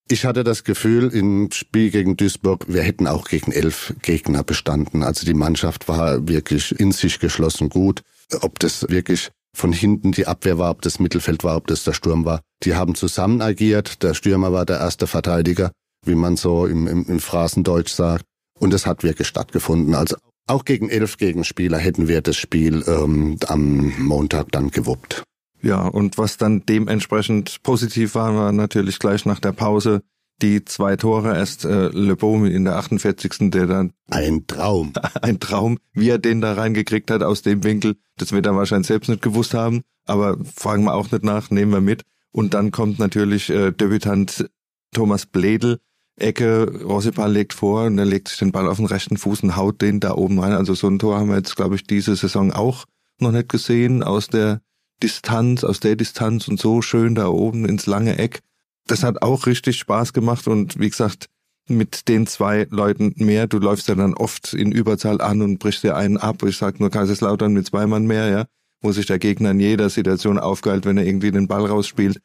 Ich 0.10 0.26
hatte 0.26 0.44
das 0.44 0.64
Gefühl 0.64 1.10
im 1.10 1.50
Spiel 1.52 1.90
gegen 1.90 2.18
Duisburg, 2.18 2.66
wir 2.68 2.82
hätten 2.82 3.08
auch 3.08 3.26
gegen 3.26 3.52
elf 3.52 3.94
Gegner 4.02 4.44
bestanden. 4.44 5.02
Also 5.04 5.26
die 5.26 5.34
Mannschaft 5.34 5.88
war 5.88 6.28
wirklich 6.28 6.78
in 6.78 6.92
sich 6.92 7.20
geschlossen 7.20 7.70
gut. 7.70 8.02
Ob 8.42 8.60
das 8.60 8.90
wirklich 8.90 9.32
von 9.56 9.72
hinten 9.72 10.12
die 10.12 10.28
Abwehr 10.28 10.58
war, 10.58 10.72
ob 10.72 10.82
das 10.82 11.00
Mittelfeld 11.00 11.44
war, 11.44 11.58
ob 11.58 11.68
das 11.68 11.84
der 11.84 11.94
Sturm 11.94 12.26
war. 12.26 12.42
Die 12.64 12.76
haben 12.76 12.96
zusammen 12.96 13.42
agiert. 13.42 14.04
Der 14.04 14.14
Stürmer 14.14 14.52
war 14.52 14.66
der 14.66 14.80
erste 14.80 15.08
Verteidiger, 15.08 15.72
wie 16.06 16.16
man 16.16 16.38
so 16.38 16.66
im, 16.66 16.88
im, 16.88 17.06
im 17.06 17.20
Phrasendeutsch 17.20 17.92
sagt. 17.92 18.26
Und 18.60 18.74
es 18.74 18.86
hat 18.86 19.04
wirklich 19.04 19.28
stattgefunden. 19.28 19.96
Also 19.96 20.16
auch 20.48 20.66
gegen 20.66 20.90
elf 20.90 21.18
Gegenspieler 21.18 21.78
hätten 21.78 22.08
wir 22.08 22.22
das 22.22 22.36
Spiel 22.36 22.84
ähm, 22.88 23.38
am 23.48 23.94
Montag 24.00 24.52
dann 24.52 24.72
gewuppt. 24.72 25.24
Ja, 25.62 25.82
und 25.82 26.18
was 26.18 26.38
dann 26.38 26.66
dementsprechend 26.66 27.64
positiv 27.64 28.16
war, 28.16 28.36
war 28.36 28.52
natürlich 28.52 29.00
gleich 29.00 29.26
nach 29.26 29.40
der 29.40 29.54
Pause 29.54 30.02
die 30.42 30.66
zwei 30.66 30.96
Tore, 30.96 31.36
erst 31.36 31.66
äh, 31.66 31.88
Le 31.88 32.16
Beau 32.16 32.44
in 32.44 32.66
der 32.66 32.76
48. 32.76 33.52
der 33.52 33.68
dann... 33.68 33.94
Ein 34.10 34.46
Traum. 34.48 34.94
Ein 35.22 35.40
Traum, 35.40 35.78
wie 35.94 36.10
er 36.10 36.18
den 36.18 36.42
da 36.42 36.54
reingekriegt 36.54 37.12
hat 37.12 37.24
aus 37.24 37.42
dem 37.42 37.64
Winkel, 37.64 37.96
das 38.18 38.32
wird 38.32 38.46
er 38.46 38.56
wahrscheinlich 38.56 38.88
selbst 38.88 39.10
nicht 39.10 39.22
gewusst 39.22 39.54
haben, 39.54 39.82
aber 40.06 40.38
fragen 40.44 40.84
wir 40.84 40.94
auch 40.94 41.12
nicht 41.12 41.24
nach, 41.24 41.50
nehmen 41.50 41.72
wir 41.72 41.82
mit. 41.82 42.04
Und 42.32 42.54
dann 42.54 42.72
kommt 42.72 43.00
natürlich 43.00 43.50
äh, 43.50 43.72
Debütant 43.72 44.50
Thomas 44.94 45.26
Bledel, 45.26 45.80
Ecke, 46.16 46.84
Rossipal 46.84 47.32
legt 47.32 47.54
vor 47.54 47.86
und 47.86 47.98
er 47.98 48.06
legt 48.06 48.28
sich 48.28 48.38
den 48.38 48.52
Ball 48.52 48.68
auf 48.68 48.78
den 48.78 48.86
rechten 48.86 49.18
Fuß 49.18 49.42
und 49.44 49.56
haut 49.56 49.82
den 49.82 50.00
da 50.00 50.14
oben 50.14 50.40
rein. 50.40 50.54
Also 50.54 50.74
so 50.74 50.88
ein 50.88 51.00
Tor 51.00 51.18
haben 51.18 51.30
wir 51.30 51.38
jetzt, 51.38 51.56
glaube 51.56 51.76
ich, 51.76 51.84
diese 51.86 52.16
Saison 52.16 52.52
auch 52.52 52.86
noch 53.20 53.32
nicht 53.32 53.50
gesehen 53.50 54.04
aus 54.04 54.28
der 54.28 54.62
Distanz, 55.02 55.64
aus 55.64 55.80
der 55.80 55.96
Distanz 55.96 56.48
und 56.48 56.60
so 56.60 56.82
schön 56.82 57.16
da 57.16 57.28
oben 57.28 57.66
ins 57.66 57.88
lange 57.88 58.18
Eck 58.18 58.42
das 58.88 59.04
hat 59.04 59.22
auch 59.22 59.46
richtig 59.46 59.78
Spaß 59.78 60.14
gemacht 60.14 60.48
und 60.48 60.80
wie 60.80 60.90
gesagt, 60.90 61.30
mit 61.68 62.08
den 62.08 62.28
zwei 62.28 62.68
Leuten 62.70 63.14
mehr. 63.16 63.48
Du 63.48 63.58
läufst 63.58 63.88
ja 63.88 63.96
dann 63.96 64.14
oft 64.14 64.54
in 64.54 64.72
Überzahl 64.72 65.22
an 65.22 65.42
und 65.42 65.60
brichst 65.60 65.84
dir 65.84 65.96
einen 65.96 66.18
ab. 66.18 66.44
Ich 66.44 66.58
sag 66.58 66.80
nur 66.80 66.90
Kaiserslautern 66.90 67.54
mit 67.54 67.66
zwei 67.66 67.88
Mann 67.88 68.06
mehr, 68.06 68.28
ja, 68.28 68.46
wo 68.82 68.92
sich 68.92 69.06
der 69.06 69.20
Gegner 69.20 69.52
in 69.52 69.60
jeder 69.60 69.90
Situation 69.90 70.38
aufgeilt, 70.38 70.86
wenn 70.86 70.98
er 70.98 71.06
irgendwie 71.06 71.32
den 71.32 71.48
Ball 71.48 71.66
rausspielt. 71.66 72.20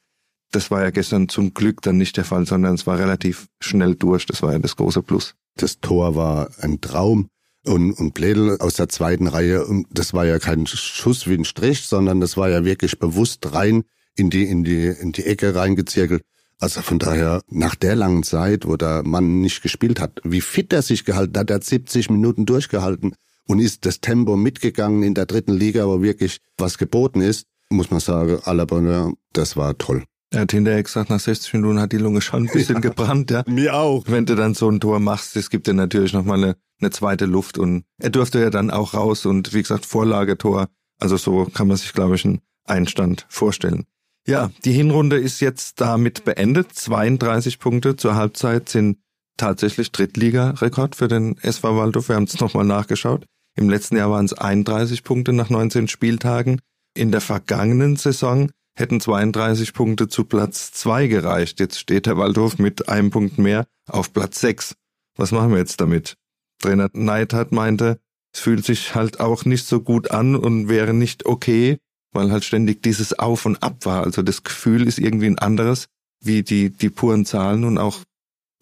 Das 0.51 0.71
war 0.71 0.83
ja 0.83 0.91
gestern 0.91 1.29
zum 1.29 1.53
Glück 1.55 1.83
dann 1.83 1.99
nicht 1.99 2.17
der 2.17 2.25
Fall, 2.25 2.47
sondern 2.47 2.75
es 2.75 2.87
war 2.87 2.99
relativ 2.99 3.47
schnell 3.61 3.95
durch. 3.95 4.27
Das 4.27 4.43
war 4.43 4.53
ja 4.53 4.59
das 4.59 4.77
große 4.77 5.03
Plus. 5.03 5.35
Das 5.57 5.81
Tor 5.81 6.17
war 6.17 6.51
ein 6.61 6.81
Traum. 6.81 7.29
Und, 7.67 7.93
und 7.93 8.15
Bledel 8.15 8.57
aus 8.61 8.75
der 8.75 8.89
zweiten 8.89 9.27
Reihe, 9.27 9.67
das 9.91 10.15
war 10.15 10.25
ja 10.25 10.39
kein 10.39 10.67
Schuss 10.67 11.27
wie 11.27 11.35
ein 11.35 11.45
Strich, 11.45 11.87
sondern 11.87 12.21
das 12.21 12.37
war 12.37 12.49
ja 12.49 12.65
wirklich 12.65 12.99
bewusst 12.99 13.53
rein 13.53 13.83
in 14.17 14.31
die, 14.31 14.45
in 14.45 14.65
die, 14.65 14.87
in 14.87 15.13
die 15.13 15.25
Ecke 15.25 15.55
reingezirkelt. 15.55 16.23
Also 16.61 16.83
von 16.83 16.99
daher, 16.99 17.41
nach 17.49 17.77
der 17.77 17.95
langen 17.95 18.25
Zeit, 18.25 18.67
wo 18.67 18.77
der 18.77 19.05
Mann 19.05 19.41
nicht 19.41 19.63
gespielt 19.63 20.01
hat, 20.01 20.21
wie 20.25 20.41
fit 20.41 20.73
er 20.73 20.83
sich 20.83 21.05
gehalten 21.05 21.39
hat, 21.39 21.51
er 21.51 21.57
hat 21.57 21.65
70 21.65 22.11
Minuten 22.11 22.47
durchgehalten 22.47 23.15
und 23.47 23.61
ist 23.61 23.87
das 23.87 24.01
Tempo 24.01 24.37
mitgegangen 24.37 25.05
in 25.05 25.15
der 25.15 25.27
dritten 25.27 25.55
Liga, 25.55 25.87
wo 25.87 26.03
wirklich 26.03 26.41
was 26.57 26.77
geboten 26.77 27.21
ist, 27.21 27.47
muss 27.71 27.91
man 27.91 28.01
sagen, 28.01 28.39
à 28.45 28.53
la 28.53 28.65
Bonheur, 28.65 29.13
das 29.33 29.57
war 29.57 29.79
toll. 29.79 30.05
Er 30.31 30.41
hat 30.41 30.53
hinterher 30.53 30.83
gesagt, 30.83 31.11
nach 31.11 31.21
60 31.21 31.55
Minuten 31.55 31.81
hat 31.81 31.93
die 31.93 31.99
Lunge 31.99 32.21
schon 32.21 32.45
ein 32.45 32.53
bisschen 32.53 32.75
ja, 32.77 32.81
gebrannt, 32.81 33.31
ja. 33.31 33.45
Mir 33.47 33.75
auch. 33.75 34.05
Wenn 34.09 34.27
du 34.27 34.35
dann 34.35 34.55
so 34.55 34.69
ein 34.69 34.81
Tor 34.81 35.01
machst, 35.01 35.37
es 35.37 35.49
gibt 35.49 35.67
dir 35.67 35.75
natürlich 35.75 36.13
nochmal 36.13 36.43
eine, 36.43 36.57
eine 36.81 36.91
zweite 36.91 37.25
Luft 37.25 37.57
und 37.57 37.85
er 37.99 38.11
durfte 38.11 38.41
ja 38.41 38.51
dann 38.51 38.71
auch 38.71 38.95
raus 38.95 39.25
und 39.27 39.55
wie 39.55 39.63
gesagt, 39.63 39.87
Vorlagetor. 39.87 40.69
Also 40.99 41.17
so 41.17 41.47
kann 41.47 41.69
man 41.69 41.77
sich, 41.77 41.93
glaube 41.93 42.17
ich, 42.17 42.25
einen 42.25 42.41
Einstand 42.65 43.27
vorstellen. 43.29 43.87
Ja, 44.27 44.51
die 44.65 44.73
Hinrunde 44.73 45.17
ist 45.17 45.41
jetzt 45.41 45.81
damit 45.81 46.25
beendet. 46.25 46.73
32 46.75 47.59
Punkte 47.59 47.97
zur 47.97 48.15
Halbzeit 48.15 48.69
sind 48.69 48.99
tatsächlich 49.37 49.93
Drittliga-Rekord 49.93 50.97
für 50.97 51.09
den 51.09 51.39
SV 51.39 51.77
Waldorf. 51.77 52.09
Wir 52.09 52.17
haben 52.17 52.25
es 52.25 52.39
nochmal 52.41 52.67
nachgeschaut. 52.67 53.25
Im 53.57 53.71
letzten 53.71 53.97
Jahr 53.97 54.11
waren 54.11 54.27
es 54.27 54.35
31 54.35 55.03
Punkte 55.03 55.33
nach 55.33 55.51
19 55.51 55.89
Spieltagen. 55.89 56.61
In 56.95 57.11
der 57.11 57.21
vergangenen 57.21 57.97
Saison 57.97 58.51
hätten 58.77 59.01
32 59.01 59.73
Punkte 59.73 60.09
zu 60.09 60.25
Platz 60.25 60.73
2 60.73 61.07
gereicht. 61.07 61.59
Jetzt 61.61 61.79
steht 61.79 62.07
der 62.07 62.17
Waldhof 62.17 62.59
mit 62.59 62.89
einem 62.89 63.11
Punkt 63.11 63.39
mehr 63.39 63.67
auf 63.89 64.13
Platz 64.13 64.41
6. 64.41 64.75
Was 65.17 65.33
machen 65.33 65.51
wir 65.51 65.59
jetzt 65.59 65.81
damit? 65.81 66.15
Trainer 66.61 66.89
Neidhardt 66.93 67.53
meinte, 67.53 67.99
es 68.33 68.41
fühlt 68.41 68.65
sich 68.65 68.95
halt 68.95 69.21
auch 69.21 69.45
nicht 69.45 69.67
so 69.67 69.81
gut 69.81 70.11
an 70.11 70.37
und 70.37 70.69
wäre 70.69 70.95
nicht 70.95 71.27
okay, 71.27 71.79
weil 72.13 72.31
halt 72.31 72.45
ständig 72.45 72.83
dieses 72.83 73.19
Auf 73.19 73.47
und 73.47 73.63
Ab 73.63 73.85
war. 73.85 74.05
Also 74.05 74.23
das 74.23 74.43
Gefühl 74.43 74.87
ist 74.87 74.99
irgendwie 74.99 75.27
ein 75.27 75.39
anderes, 75.39 75.87
wie 76.21 76.43
die, 76.43 76.71
die 76.71 76.91
puren 76.91 77.25
Zahlen 77.25 77.65
und 77.65 77.79
auch 77.79 78.03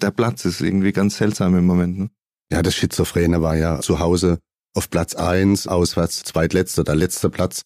der 0.01 0.11
Platz 0.11 0.45
ist 0.45 0.61
irgendwie 0.61 0.93
ganz 0.93 1.17
seltsam 1.17 1.57
im 1.57 1.67
Moment. 1.67 1.99
Ne? 1.99 2.11
Ja, 2.53 2.63
das 2.63 2.75
Schizophrene 2.75 3.43
war 3.43 3.57
ja 3.57 3.81
zu 3.81 3.99
Hause 3.99 4.39
auf 4.75 4.91
Platz 4.91 5.15
eins, 5.15 5.67
auswärts 5.67 6.23
zweitletzter, 6.23 6.85
der 6.85 6.97
letzte 6.97 7.31
Platz. 7.31 7.63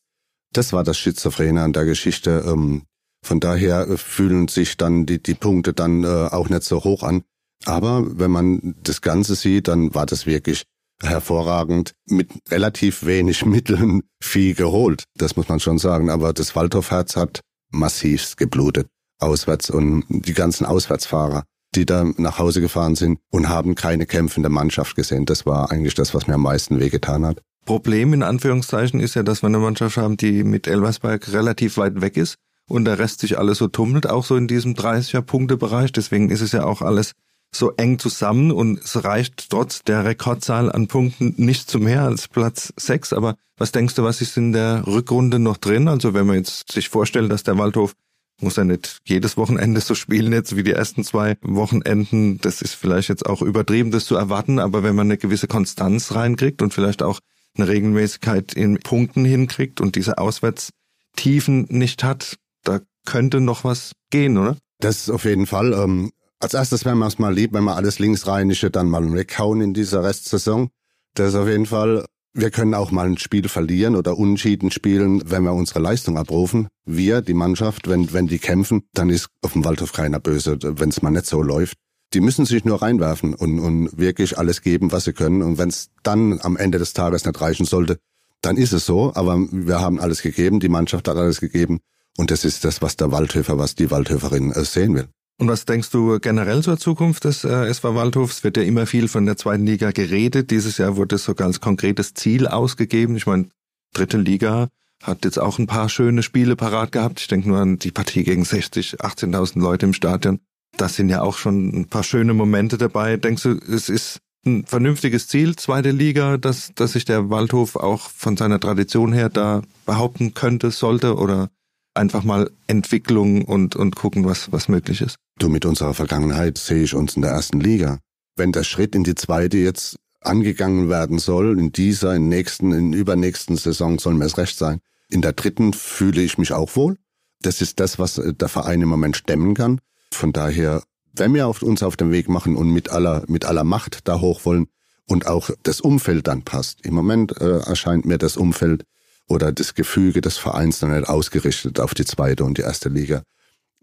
Das 0.52 0.72
war 0.72 0.84
das 0.84 0.96
Schizophrene 0.98 1.62
an 1.62 1.72
der 1.72 1.84
Geschichte. 1.84 2.44
Ähm, 2.46 2.84
von 3.24 3.40
daher 3.40 3.98
fühlen 3.98 4.48
sich 4.48 4.76
dann 4.76 5.06
die, 5.06 5.22
die 5.22 5.34
Punkte 5.34 5.72
dann 5.72 6.04
äh, 6.04 6.28
auch 6.30 6.48
nicht 6.48 6.62
so 6.62 6.84
hoch 6.84 7.02
an. 7.02 7.22
Aber 7.66 8.18
wenn 8.18 8.30
man 8.30 8.74
das 8.82 9.02
Ganze 9.02 9.34
sieht, 9.34 9.68
dann 9.68 9.94
war 9.94 10.06
das 10.06 10.24
wirklich 10.24 10.62
hervorragend 11.02 11.92
mit 12.06 12.30
relativ 12.50 13.04
wenig 13.04 13.44
Mitteln 13.44 14.02
viel 14.22 14.54
geholt. 14.54 15.04
Das 15.16 15.36
muss 15.36 15.48
man 15.48 15.60
schon 15.60 15.78
sagen. 15.78 16.10
Aber 16.10 16.32
das 16.32 16.54
Waldorf-Herz 16.56 17.16
hat 17.16 17.40
massivst 17.70 18.36
geblutet. 18.36 18.88
Auswärts 19.18 19.70
und 19.70 20.04
die 20.08 20.32
ganzen 20.32 20.64
Auswärtsfahrer, 20.64 21.44
die 21.74 21.84
da 21.84 22.04
nach 22.16 22.38
Hause 22.38 22.60
gefahren 22.60 22.94
sind 22.94 23.18
und 23.30 23.48
haben 23.48 23.74
keine 23.74 24.06
kämpfende 24.06 24.48
Mannschaft 24.48 24.96
gesehen. 24.96 25.26
Das 25.26 25.46
war 25.46 25.70
eigentlich 25.70 25.94
das, 25.94 26.14
was 26.14 26.26
mir 26.26 26.34
am 26.34 26.42
meisten 26.42 26.80
wehgetan 26.80 27.26
hat. 27.26 27.42
Problem 27.66 28.14
in 28.14 28.22
Anführungszeichen 28.22 28.98
ist 29.00 29.14
ja, 29.14 29.22
dass 29.22 29.42
wir 29.42 29.48
eine 29.48 29.58
Mannschaft 29.58 29.98
haben, 29.98 30.16
die 30.16 30.42
mit 30.42 30.66
Elversberg 30.66 31.32
relativ 31.32 31.76
weit 31.76 32.00
weg 32.00 32.16
ist 32.16 32.36
und 32.66 32.86
der 32.86 32.98
Rest 32.98 33.20
sich 33.20 33.38
alles 33.38 33.58
so 33.58 33.68
tummelt, 33.68 34.08
auch 34.08 34.24
so 34.24 34.36
in 34.36 34.48
diesem 34.48 34.74
30er-Punkte-Bereich. 34.74 35.92
Deswegen 35.92 36.30
ist 36.30 36.40
es 36.40 36.52
ja 36.52 36.64
auch 36.64 36.80
alles 36.80 37.12
so 37.52 37.72
eng 37.76 37.98
zusammen 37.98 38.52
und 38.52 38.78
es 38.78 39.04
reicht 39.04 39.50
trotz 39.50 39.82
der 39.82 40.04
Rekordzahl 40.04 40.70
an 40.70 40.86
Punkten 40.86 41.34
nicht 41.36 41.70
zu 41.70 41.78
mehr 41.78 42.02
als 42.02 42.28
Platz 42.28 42.72
6. 42.76 43.12
Aber 43.12 43.36
was 43.56 43.72
denkst 43.72 43.94
du, 43.94 44.04
was 44.04 44.20
ist 44.20 44.36
in 44.36 44.52
der 44.52 44.86
Rückrunde 44.86 45.38
noch 45.38 45.56
drin? 45.56 45.88
Also 45.88 46.14
wenn 46.14 46.26
man 46.26 46.36
jetzt 46.36 46.70
sich 46.70 46.88
vorstellt, 46.88 47.30
dass 47.30 47.42
der 47.42 47.58
Waldhof 47.58 47.94
muss 48.42 48.56
ja 48.56 48.64
nicht 48.64 49.00
jedes 49.04 49.36
Wochenende 49.36 49.80
so 49.80 49.94
spielen 49.94 50.32
jetzt 50.32 50.56
wie 50.56 50.62
die 50.62 50.72
ersten 50.72 51.04
zwei 51.04 51.36
Wochenenden. 51.42 52.38
Das 52.40 52.62
ist 52.62 52.74
vielleicht 52.74 53.08
jetzt 53.08 53.26
auch 53.26 53.42
übertrieben, 53.42 53.90
das 53.90 54.06
zu 54.06 54.16
erwarten. 54.16 54.58
Aber 54.58 54.82
wenn 54.82 54.94
man 54.94 55.08
eine 55.08 55.18
gewisse 55.18 55.46
Konstanz 55.46 56.14
reinkriegt 56.14 56.62
und 56.62 56.72
vielleicht 56.72 57.02
auch 57.02 57.20
eine 57.56 57.68
Regelmäßigkeit 57.68 58.54
in 58.54 58.78
Punkten 58.78 59.24
hinkriegt 59.24 59.80
und 59.80 59.96
diese 59.96 60.18
Auswärtstiefen 60.18 61.66
nicht 61.68 62.04
hat, 62.04 62.36
da 62.64 62.80
könnte 63.04 63.40
noch 63.40 63.64
was 63.64 63.92
gehen, 64.10 64.38
oder? 64.38 64.56
Das 64.78 64.96
ist 64.98 65.10
auf 65.10 65.24
jeden 65.24 65.46
Fall. 65.46 65.72
Ähm, 65.72 66.10
als 66.40 66.54
erstes 66.54 66.86
wäre 66.86 66.96
mir 66.96 67.06
es 67.06 67.18
mal 67.18 67.34
lieb, 67.34 67.52
wenn 67.52 67.64
wir 67.64 67.76
alles 67.76 67.98
linksrheinische 67.98 68.70
dann 68.70 68.88
mal 68.88 69.12
weghauen 69.12 69.60
in 69.60 69.74
dieser 69.74 70.02
Restsaison. 70.02 70.70
Das 71.14 71.28
ist 71.28 71.34
auf 71.34 71.46
jeden 71.46 71.66
Fall, 71.66 72.06
wir 72.32 72.50
können 72.50 72.74
auch 72.74 72.90
mal 72.90 73.06
ein 73.06 73.18
Spiel 73.18 73.46
verlieren 73.48 73.94
oder 73.94 74.16
Unschieden 74.16 74.70
spielen, 74.70 75.22
wenn 75.26 75.42
wir 75.42 75.52
unsere 75.52 75.80
Leistung 75.80 76.16
abrufen. 76.16 76.68
Wir, 76.86 77.20
die 77.20 77.34
Mannschaft, 77.34 77.88
wenn, 77.88 78.12
wenn 78.14 78.26
die 78.26 78.38
kämpfen, 78.38 78.84
dann 78.94 79.10
ist 79.10 79.28
auf 79.42 79.52
dem 79.52 79.66
Waldhof 79.66 79.92
keiner 79.92 80.18
böse, 80.18 80.58
wenn 80.62 80.88
es 80.88 81.02
mal 81.02 81.10
nicht 81.10 81.26
so 81.26 81.42
läuft. 81.42 81.76
Die 82.14 82.20
müssen 82.20 82.46
sich 82.46 82.64
nur 82.64 82.80
reinwerfen 82.80 83.34
und, 83.34 83.60
und 83.60 83.98
wirklich 83.98 84.38
alles 84.38 84.62
geben, 84.62 84.92
was 84.92 85.04
sie 85.04 85.12
können. 85.12 85.42
Und 85.42 85.58
wenn 85.58 85.68
es 85.68 85.90
dann 86.02 86.40
am 86.40 86.56
Ende 86.56 86.78
des 86.78 86.94
Tages 86.94 87.24
nicht 87.26 87.40
reichen 87.40 87.66
sollte, 87.66 87.98
dann 88.40 88.56
ist 88.56 88.72
es 88.72 88.86
so. 88.86 89.12
Aber 89.14 89.38
wir 89.52 89.80
haben 89.80 90.00
alles 90.00 90.22
gegeben, 90.22 90.58
die 90.58 90.70
Mannschaft 90.70 91.06
hat 91.06 91.16
alles 91.16 91.40
gegeben. 91.40 91.80
Und 92.16 92.30
das 92.30 92.44
ist 92.44 92.64
das, 92.64 92.80
was 92.80 92.96
der 92.96 93.12
Waldhöfer, 93.12 93.58
was 93.58 93.74
die 93.74 93.90
Waldhöferin 93.90 94.52
äh, 94.52 94.64
sehen 94.64 94.94
will. 94.94 95.08
Und 95.40 95.48
was 95.48 95.64
denkst 95.64 95.88
du 95.88 96.20
generell 96.20 96.62
zur 96.62 96.76
Zukunft 96.76 97.24
des 97.24 97.44
äh, 97.44 97.64
SV 97.68 97.94
Waldhofs? 97.94 98.44
Wird 98.44 98.58
ja 98.58 98.62
immer 98.62 98.84
viel 98.84 99.08
von 99.08 99.24
der 99.24 99.38
zweiten 99.38 99.64
Liga 99.64 99.90
geredet. 99.90 100.50
Dieses 100.50 100.76
Jahr 100.76 100.96
wurde 100.96 101.16
sogar 101.16 101.46
als 101.46 101.62
konkretes 101.62 102.12
Ziel 102.12 102.46
ausgegeben. 102.46 103.16
Ich 103.16 103.26
meine, 103.26 103.46
dritte 103.94 104.18
Liga 104.18 104.68
hat 105.02 105.24
jetzt 105.24 105.38
auch 105.38 105.58
ein 105.58 105.66
paar 105.66 105.88
schöne 105.88 106.22
Spiele 106.22 106.56
parat 106.56 106.92
gehabt. 106.92 107.20
Ich 107.20 107.28
denke 107.28 107.48
nur 107.48 107.56
an 107.56 107.78
die 107.78 107.90
Partie 107.90 108.22
gegen 108.22 108.44
60, 108.44 109.00
18.000 109.00 109.60
Leute 109.60 109.86
im 109.86 109.94
Stadion. 109.94 110.40
Das 110.76 110.96
sind 110.96 111.08
ja 111.08 111.22
auch 111.22 111.38
schon 111.38 111.70
ein 111.70 111.86
paar 111.86 112.04
schöne 112.04 112.34
Momente 112.34 112.76
dabei. 112.76 113.16
Denkst 113.16 113.44
du, 113.44 113.58
es 113.66 113.88
ist 113.88 114.18
ein 114.44 114.66
vernünftiges 114.66 115.26
Ziel, 115.26 115.56
zweite 115.56 115.90
Liga, 115.90 116.36
dass, 116.36 116.74
dass 116.74 116.92
sich 116.92 117.06
der 117.06 117.30
Waldhof 117.30 117.76
auch 117.76 118.10
von 118.10 118.36
seiner 118.36 118.60
Tradition 118.60 119.14
her 119.14 119.30
da 119.30 119.62
behaupten 119.86 120.34
könnte, 120.34 120.70
sollte 120.70 121.16
oder 121.16 121.48
einfach 121.94 122.24
mal 122.24 122.50
Entwicklung 122.66 123.42
und, 123.42 123.76
und 123.76 123.96
gucken, 123.96 124.24
was, 124.24 124.52
was 124.52 124.68
möglich 124.68 125.00
ist. 125.00 125.16
Du, 125.40 125.48
mit 125.48 125.64
unserer 125.64 125.94
Vergangenheit 125.94 126.58
sehe 126.58 126.82
ich 126.82 126.94
uns 126.94 127.16
in 127.16 127.22
der 127.22 127.30
ersten 127.30 127.60
Liga. 127.60 127.98
Wenn 128.36 128.52
der 128.52 128.62
Schritt 128.62 128.94
in 128.94 129.04
die 129.04 129.14
zweite 129.14 129.56
jetzt 129.56 129.96
angegangen 130.20 130.90
werden 130.90 131.18
soll, 131.18 131.58
in 131.58 131.72
dieser, 131.72 132.14
in 132.14 132.28
nächsten, 132.28 132.72
in 132.72 132.92
übernächsten 132.92 133.56
Saison 133.56 133.98
soll 133.98 134.12
mir 134.12 134.26
es 134.26 134.36
recht 134.36 134.58
sein. 134.58 134.80
In 135.08 135.22
der 135.22 135.32
dritten 135.32 135.72
fühle 135.72 136.20
ich 136.20 136.36
mich 136.36 136.52
auch 136.52 136.76
wohl. 136.76 136.98
Das 137.40 137.62
ist 137.62 137.80
das, 137.80 137.98
was 137.98 138.20
der 138.22 138.48
Verein 138.50 138.82
im 138.82 138.90
Moment 138.90 139.16
stemmen 139.16 139.54
kann. 139.54 139.80
Von 140.12 140.34
daher, 140.34 140.82
wenn 141.14 141.32
wir 141.32 141.48
uns 141.48 141.82
auf 141.82 141.96
den 141.96 142.12
Weg 142.12 142.28
machen 142.28 142.54
und 142.54 142.68
mit 142.70 142.90
aller, 142.90 143.24
mit 143.26 143.46
aller 143.46 143.64
Macht 143.64 144.06
da 144.08 144.20
hoch 144.20 144.44
wollen 144.44 144.66
und 145.06 145.26
auch 145.26 145.48
das 145.62 145.80
Umfeld 145.80 146.26
dann 146.26 146.42
passt. 146.42 146.84
Im 146.84 146.92
Moment 146.92 147.40
äh, 147.40 147.60
erscheint 147.60 148.04
mir 148.04 148.18
das 148.18 148.36
Umfeld 148.36 148.84
oder 149.26 149.52
das 149.52 149.74
Gefüge 149.74 150.20
des 150.20 150.36
Vereins 150.36 150.82
noch 150.82 150.90
nicht 150.90 151.08
ausgerichtet 151.08 151.80
auf 151.80 151.94
die 151.94 152.04
zweite 152.04 152.44
und 152.44 152.58
die 152.58 152.62
erste 152.62 152.90
Liga. 152.90 153.22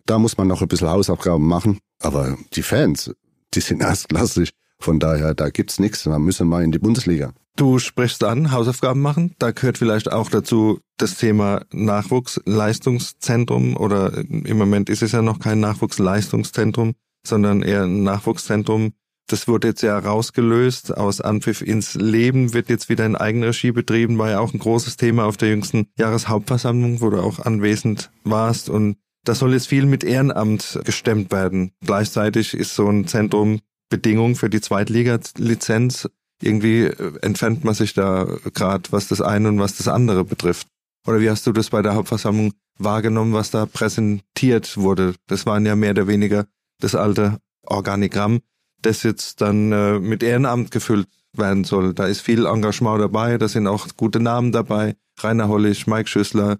Da 0.07 0.17
muss 0.17 0.37
man 0.37 0.47
noch 0.47 0.63
ein 0.63 0.67
bisschen 0.67 0.89
Hausaufgaben 0.89 1.47
machen, 1.47 1.77
aber 2.01 2.35
die 2.53 2.63
Fans, 2.63 3.13
die 3.53 3.61
sind 3.61 3.81
erstklassig. 3.81 4.49
Von 4.79 4.99
daher, 4.99 5.35
da 5.35 5.49
gibt's 5.49 5.79
nichts. 5.79 6.03
Da 6.03 6.19
müssen 6.19 6.49
wir 6.49 6.61
in 6.61 6.71
die 6.71 6.77
Bundesliga. 6.79 7.33
Du 7.55 7.79
sprichst 7.79 8.23
an, 8.23 8.51
Hausaufgaben 8.51 9.01
machen. 9.01 9.33
Da 9.39 9.49
gehört 9.51 9.79
vielleicht 9.79 10.11
auch 10.11 10.29
dazu 10.29 10.79
das 10.97 11.17
Thema 11.17 11.65
Nachwuchsleistungszentrum 11.71 13.75
oder 13.75 14.15
im 14.17 14.57
Moment 14.57 14.89
ist 14.89 15.01
es 15.01 15.11
ja 15.11 15.23
noch 15.23 15.39
kein 15.39 15.59
Nachwuchsleistungszentrum, 15.59 16.93
sondern 17.25 17.63
eher 17.63 17.83
ein 17.83 18.03
Nachwuchszentrum 18.03 18.93
das 19.27 19.47
wurde 19.47 19.67
jetzt 19.67 19.81
ja 19.81 19.99
rausgelöst 19.99 20.95
aus 20.95 21.19
Anpfiff 21.19 21.61
ins 21.61 21.95
Leben, 21.95 22.53
wird 22.53 22.69
jetzt 22.69 22.87
wieder 22.87 23.05
in 23.05 23.17
Eigenregie 23.17 23.71
betrieben, 23.71 24.17
war 24.17 24.29
ja 24.29 24.39
auch 24.39 24.53
ein 24.53 24.59
großes 24.59 24.95
Thema 24.95 25.25
auf 25.25 25.35
der 25.35 25.49
jüngsten 25.49 25.87
Jahreshauptversammlung, 25.97 27.01
wo 27.01 27.09
du 27.09 27.21
auch 27.21 27.39
anwesend 27.39 28.09
warst 28.23 28.69
und 28.69 28.97
das 29.27 29.39
soll 29.39 29.53
jetzt 29.53 29.67
viel 29.67 29.85
mit 29.85 30.03
Ehrenamt 30.03 30.79
gestemmt 30.83 31.31
werden. 31.31 31.71
Gleichzeitig 31.85 32.53
ist 32.53 32.75
so 32.75 32.87
ein 32.87 33.07
Zentrum 33.07 33.59
Bedingung 33.89 34.35
für 34.35 34.49
die 34.49 34.61
Zweitliga-Lizenz. 34.61 36.09
Irgendwie 36.41 36.83
äh, 36.83 37.19
entfernt 37.21 37.63
man 37.63 37.73
sich 37.73 37.93
da 37.93 38.25
gerade, 38.53 38.91
was 38.91 39.07
das 39.07 39.21
eine 39.21 39.49
und 39.49 39.59
was 39.59 39.77
das 39.77 39.87
andere 39.87 40.23
betrifft. 40.23 40.67
Oder 41.07 41.19
wie 41.21 41.29
hast 41.29 41.47
du 41.47 41.51
das 41.51 41.69
bei 41.69 41.81
der 41.81 41.95
Hauptversammlung 41.95 42.53
wahrgenommen, 42.77 43.33
was 43.33 43.49
da 43.49 43.65
präsentiert 43.65 44.77
wurde? 44.77 45.15
Das 45.27 45.45
waren 45.45 45.65
ja 45.65 45.75
mehr 45.75 45.91
oder 45.91 46.07
weniger 46.07 46.45
das 46.79 46.95
alte 46.95 47.39
Organigramm 47.63 48.41
das 48.81 49.03
jetzt 49.03 49.41
dann 49.41 49.71
äh, 49.71 49.99
mit 49.99 50.23
Ehrenamt 50.23 50.71
gefüllt 50.71 51.07
werden 51.33 51.63
soll. 51.63 51.93
Da 51.93 52.05
ist 52.05 52.21
viel 52.21 52.45
Engagement 52.45 53.01
dabei, 53.01 53.37
da 53.37 53.47
sind 53.47 53.67
auch 53.67 53.87
gute 53.95 54.19
Namen 54.19 54.51
dabei. 54.51 54.95
Rainer 55.19 55.47
Hollig, 55.47 55.87
Mike 55.87 56.07
Schüssler, 56.07 56.57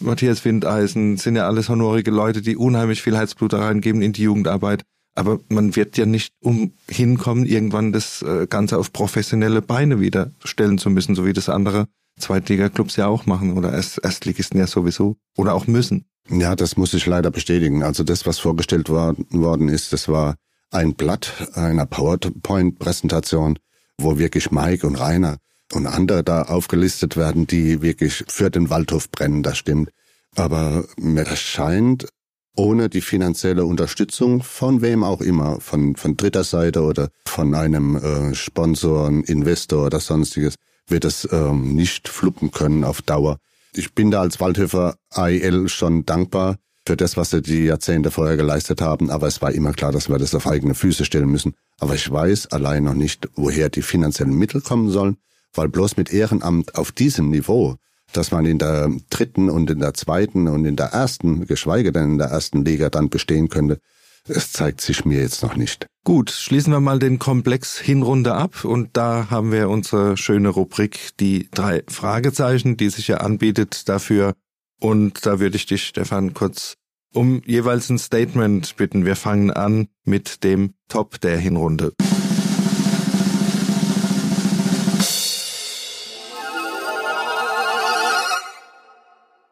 Matthias 0.00 0.44
Windeisen, 0.44 1.16
sind 1.16 1.36
ja 1.36 1.46
alles 1.46 1.68
honorige 1.68 2.10
Leute, 2.10 2.42
die 2.42 2.56
unheimlich 2.56 3.02
viel 3.02 3.16
Herzblut 3.16 3.52
da 3.52 3.58
reingeben 3.58 4.02
in 4.02 4.12
die 4.12 4.22
Jugendarbeit. 4.22 4.82
Aber 5.14 5.40
man 5.48 5.74
wird 5.74 5.96
ja 5.96 6.06
nicht 6.06 6.32
umhin 6.40 7.18
kommen, 7.18 7.44
irgendwann 7.44 7.92
das 7.92 8.22
äh, 8.22 8.46
Ganze 8.46 8.78
auf 8.78 8.92
professionelle 8.92 9.62
Beine 9.62 10.00
wieder 10.00 10.30
stellen 10.44 10.78
zu 10.78 10.90
müssen, 10.90 11.16
so 11.16 11.26
wie 11.26 11.32
das 11.32 11.48
andere 11.48 11.88
Zweitliga-Clubs 12.18 12.96
ja 12.96 13.08
auch 13.08 13.26
machen 13.26 13.56
oder 13.56 13.72
Erst 13.72 13.98
Erstligisten 14.02 14.60
ja 14.60 14.66
sowieso 14.66 15.16
oder 15.36 15.54
auch 15.54 15.66
müssen. 15.66 16.04
Ja, 16.30 16.54
das 16.54 16.76
muss 16.76 16.94
ich 16.94 17.06
leider 17.06 17.30
bestätigen. 17.30 17.82
Also 17.82 18.04
das, 18.04 18.26
was 18.26 18.38
vorgestellt 18.38 18.90
war, 18.90 19.16
worden 19.30 19.68
ist, 19.68 19.92
das 19.92 20.08
war 20.08 20.36
ein 20.70 20.94
Blatt 20.94 21.32
einer 21.54 21.86
PowerPoint-Präsentation, 21.86 23.58
wo 23.96 24.18
wirklich 24.18 24.50
Mike 24.50 24.86
und 24.86 24.96
Rainer 24.96 25.38
und 25.72 25.86
andere 25.86 26.24
da 26.24 26.42
aufgelistet 26.42 27.16
werden, 27.16 27.46
die 27.46 27.82
wirklich 27.82 28.24
für 28.28 28.50
den 28.50 28.70
Waldhof 28.70 29.10
brennen, 29.10 29.42
das 29.42 29.58
stimmt. 29.58 29.90
Aber 30.34 30.84
mir 30.96 31.26
scheint, 31.36 32.08
ohne 32.56 32.88
die 32.88 33.00
finanzielle 33.00 33.64
Unterstützung 33.64 34.42
von 34.42 34.82
wem 34.82 35.04
auch 35.04 35.20
immer, 35.20 35.60
von, 35.60 35.96
von 35.96 36.16
dritter 36.16 36.44
Seite 36.44 36.82
oder 36.82 37.08
von 37.26 37.54
einem 37.54 37.96
äh, 37.96 38.34
Sponsor, 38.34 39.08
Investor 39.08 39.86
oder 39.86 40.00
sonstiges, 40.00 40.54
wird 40.88 41.04
es 41.04 41.28
ähm, 41.30 41.74
nicht 41.74 42.08
fluppen 42.08 42.50
können 42.50 42.84
auf 42.84 43.02
Dauer. 43.02 43.38
Ich 43.72 43.94
bin 43.94 44.10
da 44.10 44.20
als 44.20 44.40
Waldhöfer 44.40 44.96
AIL 45.10 45.68
schon 45.68 46.06
dankbar 46.06 46.56
für 46.86 46.96
das, 46.96 47.16
was 47.16 47.30
sie 47.30 47.42
die 47.42 47.64
Jahrzehnte 47.64 48.10
vorher 48.10 48.36
geleistet 48.36 48.80
haben, 48.80 49.10
aber 49.10 49.26
es 49.26 49.42
war 49.42 49.52
immer 49.52 49.72
klar, 49.72 49.92
dass 49.92 50.08
wir 50.08 50.18
das 50.18 50.34
auf 50.34 50.46
eigene 50.46 50.74
Füße 50.74 51.04
stellen 51.04 51.28
müssen. 51.28 51.54
Aber 51.78 51.94
ich 51.94 52.10
weiß 52.10 52.46
allein 52.46 52.84
noch 52.84 52.94
nicht, 52.94 53.28
woher 53.34 53.68
die 53.68 53.82
finanziellen 53.82 54.34
Mittel 54.34 54.62
kommen 54.62 54.88
sollen, 54.88 55.18
weil 55.54 55.68
bloß 55.68 55.96
mit 55.96 56.12
Ehrenamt 56.12 56.74
auf 56.76 56.92
diesem 56.92 57.30
Niveau, 57.30 57.76
dass 58.12 58.30
man 58.30 58.46
in 58.46 58.58
der 58.58 58.90
dritten 59.10 59.50
und 59.50 59.70
in 59.70 59.80
der 59.80 59.94
zweiten 59.94 60.48
und 60.48 60.64
in 60.64 60.76
der 60.76 60.86
ersten, 60.86 61.46
geschweige 61.46 61.92
denn 61.92 62.12
in 62.12 62.18
der 62.18 62.28
ersten 62.28 62.64
Liga 62.64 62.90
dann 62.90 63.10
bestehen 63.10 63.48
könnte, 63.48 63.80
es 64.26 64.52
zeigt 64.52 64.80
sich 64.80 65.04
mir 65.04 65.20
jetzt 65.20 65.42
noch 65.42 65.56
nicht. 65.56 65.86
Gut, 66.04 66.30
schließen 66.30 66.72
wir 66.72 66.80
mal 66.80 66.98
den 66.98 67.18
Komplex 67.18 67.78
Hinrunde 67.78 68.34
ab 68.34 68.64
und 68.64 68.96
da 68.96 69.28
haben 69.30 69.52
wir 69.52 69.68
unsere 69.68 70.16
schöne 70.16 70.50
Rubrik, 70.50 71.10
die 71.18 71.48
drei 71.50 71.82
Fragezeichen, 71.88 72.76
die 72.76 72.90
sich 72.90 73.08
ja 73.08 73.18
anbietet 73.18 73.88
dafür. 73.88 74.34
Und 74.80 75.26
da 75.26 75.40
würde 75.40 75.56
ich 75.56 75.66
dich, 75.66 75.84
Stefan, 75.84 76.34
kurz 76.34 76.74
um 77.14 77.42
jeweils 77.46 77.88
ein 77.90 77.98
Statement 77.98 78.76
bitten. 78.76 79.04
Wir 79.04 79.16
fangen 79.16 79.50
an 79.50 79.88
mit 80.04 80.44
dem 80.44 80.74
Top 80.88 81.20
der 81.20 81.38
Hinrunde. 81.38 81.92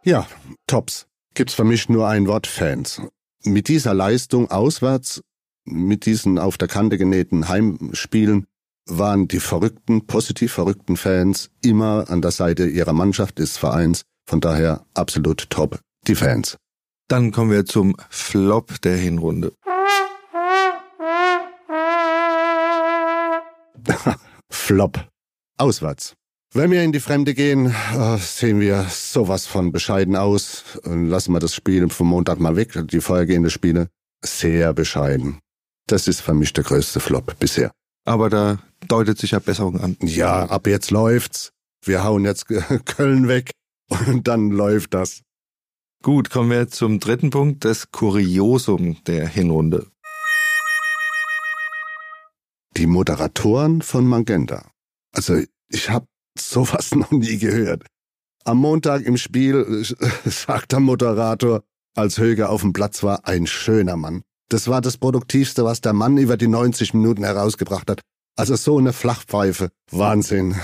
Ja, 0.07 0.29
Tops. 0.69 1.09
Gibt's 1.35 1.55
für 1.55 1.65
mich 1.65 1.89
nur 1.89 2.07
ein 2.07 2.29
Wort 2.29 2.47
Fans 2.47 3.03
mit 3.45 3.67
dieser 3.67 3.93
Leistung 3.93 4.49
auswärts, 4.53 5.21
mit 5.65 6.07
diesen 6.07 6.39
auf 6.39 6.57
der 6.59 6.69
Kante 6.69 6.97
genähten 6.97 7.49
Heimspielen, 7.49 8.47
waren 8.89 9.27
die 9.27 9.41
verrückten, 9.41 10.07
positiv 10.07 10.53
verrückten 10.53 10.97
Fans 10.97 11.51
immer 11.61 12.09
an 12.09 12.23
der 12.23 12.31
Seite 12.31 12.69
ihrer 12.69 12.93
Mannschaft 12.93 13.41
des 13.41 13.57
Vereins. 13.57 14.03
Von 14.29 14.41
daher 14.41 14.87
absolut 14.95 15.51
top, 15.51 15.81
die 16.07 16.15
Fans. 16.15 16.57
Dann 17.09 17.33
kommen 17.33 17.51
wir 17.51 17.67
zum 17.67 17.97
Flop 18.09 18.81
der 18.83 18.97
Hinrunde. 18.97 19.53
Flop. 24.50 25.09
Auswärts. 25.59 26.15
Wenn 26.52 26.71
wir 26.71 26.82
in 26.82 26.93
die 26.93 27.00
Fremde 27.00 27.35
gehen, 27.35 27.67
äh, 27.67 28.19
sehen 28.19 28.61
wir 28.61 28.87
sowas 28.89 29.47
von 29.47 29.73
bescheiden 29.73 30.17
aus. 30.17 30.65
Lassen 30.85 31.32
wir 31.32 31.41
das 31.41 31.54
Spiel 31.54 31.89
vom 31.89 32.09
Montag 32.09 32.39
mal 32.39 32.56
weg, 32.56 32.73
die 32.91 33.00
vorhergehenden 33.00 33.50
Spiele. 33.50 33.89
Sehr 34.25 34.73
bescheiden. 34.73 35.41
Das 35.87 36.09
ist 36.09 36.21
für 36.21 36.35
mich 36.35 36.52
der 36.52 36.65
größte 36.65 37.00
Flop 37.00 37.39
bisher. 37.39 37.73
Aber 38.04 38.30
da 38.30 38.59
deutet 38.89 39.19
sich 39.19 39.32
ja 39.32 39.39
Besserung 39.39 39.80
an. 39.80 39.97
Ja, 40.00 40.47
ab 40.47 40.67
jetzt 40.67 40.91
läuft's. 40.91 41.52
Wir 41.85 42.04
hauen 42.04 42.25
jetzt 42.25 42.47
Köln 42.87 43.28
weg 43.28 43.50
und 44.06 44.26
dann 44.26 44.50
läuft 44.50 44.95
das. 44.95 45.23
Gut, 46.02 46.30
kommen 46.30 46.50
wir 46.50 46.69
zum 46.69 47.00
dritten 47.00 47.30
Punkt, 47.30 47.65
das 47.65 47.91
Kuriosum 47.91 49.02
der 49.04 49.26
Hinrunde. 49.26 49.87
Die 52.76 52.87
Moderatoren 52.87 53.82
von 53.82 54.06
Magenta. 54.06 54.71
Also 55.13 55.43
ich 55.69 55.91
habe 55.91 56.06
sowas 56.41 56.95
noch 56.95 57.11
nie 57.11 57.39
gehört. 57.39 57.85
Am 58.45 58.59
Montag 58.59 59.03
im 59.03 59.17
Spiel 59.17 59.85
sagt 60.25 60.73
der 60.73 60.81
Moderator, 60.81 61.63
als 61.97 62.19
Höger 62.19 62.51
auf 62.51 62.61
dem 62.61 62.73
Platz 62.73 63.03
war, 63.03 63.27
ein 63.27 63.47
schöner 63.47 63.97
Mann. 63.97 64.23
Das 64.49 64.69
war 64.69 64.81
das 64.81 64.97
Produktivste, 64.97 65.65
was 65.65 65.81
der 65.81 65.93
Mann 65.93 66.19
über 66.19 66.37
die 66.37 66.47
90 66.47 66.95
Minuten 66.95 67.25
herausgebracht 67.25 67.91
hat. 67.91 68.01
Also 68.37 68.55
so 68.55 68.79
eine 68.79 68.93
Flachpfeife. 68.93 69.71
Wahnsinn. 69.91 70.55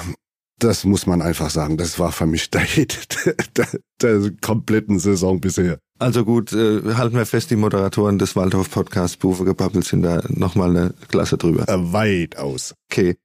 Das 0.59 0.85
muss 0.85 1.07
man 1.07 1.23
einfach 1.23 1.51
sagen. 1.51 1.77
Das 1.77 1.99
war 1.99 2.13
für 2.13 2.27
mich 2.27 2.51
der 2.51 2.61
Hit 2.61 3.09
der, 3.57 3.67
der 4.01 4.31
kompletten 4.41 5.01
Saison 5.01 5.41
bisher. 5.41 5.79
Also 5.99 6.25
gut, 6.25 6.53
äh, 6.53 6.95
halten 6.95 7.17
wir 7.17 7.27
fest, 7.27 7.51
die 7.51 7.57
Moderatoren 7.57 8.19
des 8.19 8.37
Waldhof 8.37 8.71
Podcasts 8.71 9.17
Bufe 9.17 9.45
gebabbelt 9.45 9.85
sind 9.85 10.03
da 10.03 10.23
nochmal 10.29 10.71
eine 10.71 10.95
Klasse 11.09 11.39
drüber. 11.39 11.69
Äh, 11.69 11.93
weit 11.93 12.37
aus. 12.37 12.75
Okay. 12.91 13.17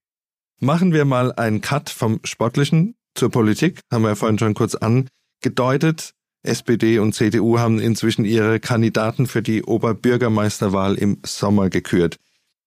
Machen 0.60 0.92
wir 0.92 1.06
mal 1.06 1.32
einen 1.34 1.62
Cut 1.62 1.92
vom 1.92 2.20
Sportlichen 2.24 2.96
zur 3.14 3.30
Politik. 3.30 3.82
Haben 3.92 4.02
wir 4.02 4.10
ja 4.10 4.16
vorhin 4.16 4.40
schon 4.40 4.56
kurz 4.56 4.74
angedeutet. 4.74 6.14
SPD 6.42 6.98
und 6.98 7.14
CDU 7.14 7.60
haben 7.60 7.80
inzwischen 7.80 8.26
ihre 8.26 8.60
Kandidaten 8.60 9.28
für 9.28 9.44
die 9.44 9.64
Oberbürgermeisterwahl 9.64 10.96
im 10.96 11.20
Sommer 11.24 11.70
gekürt. 11.70 12.18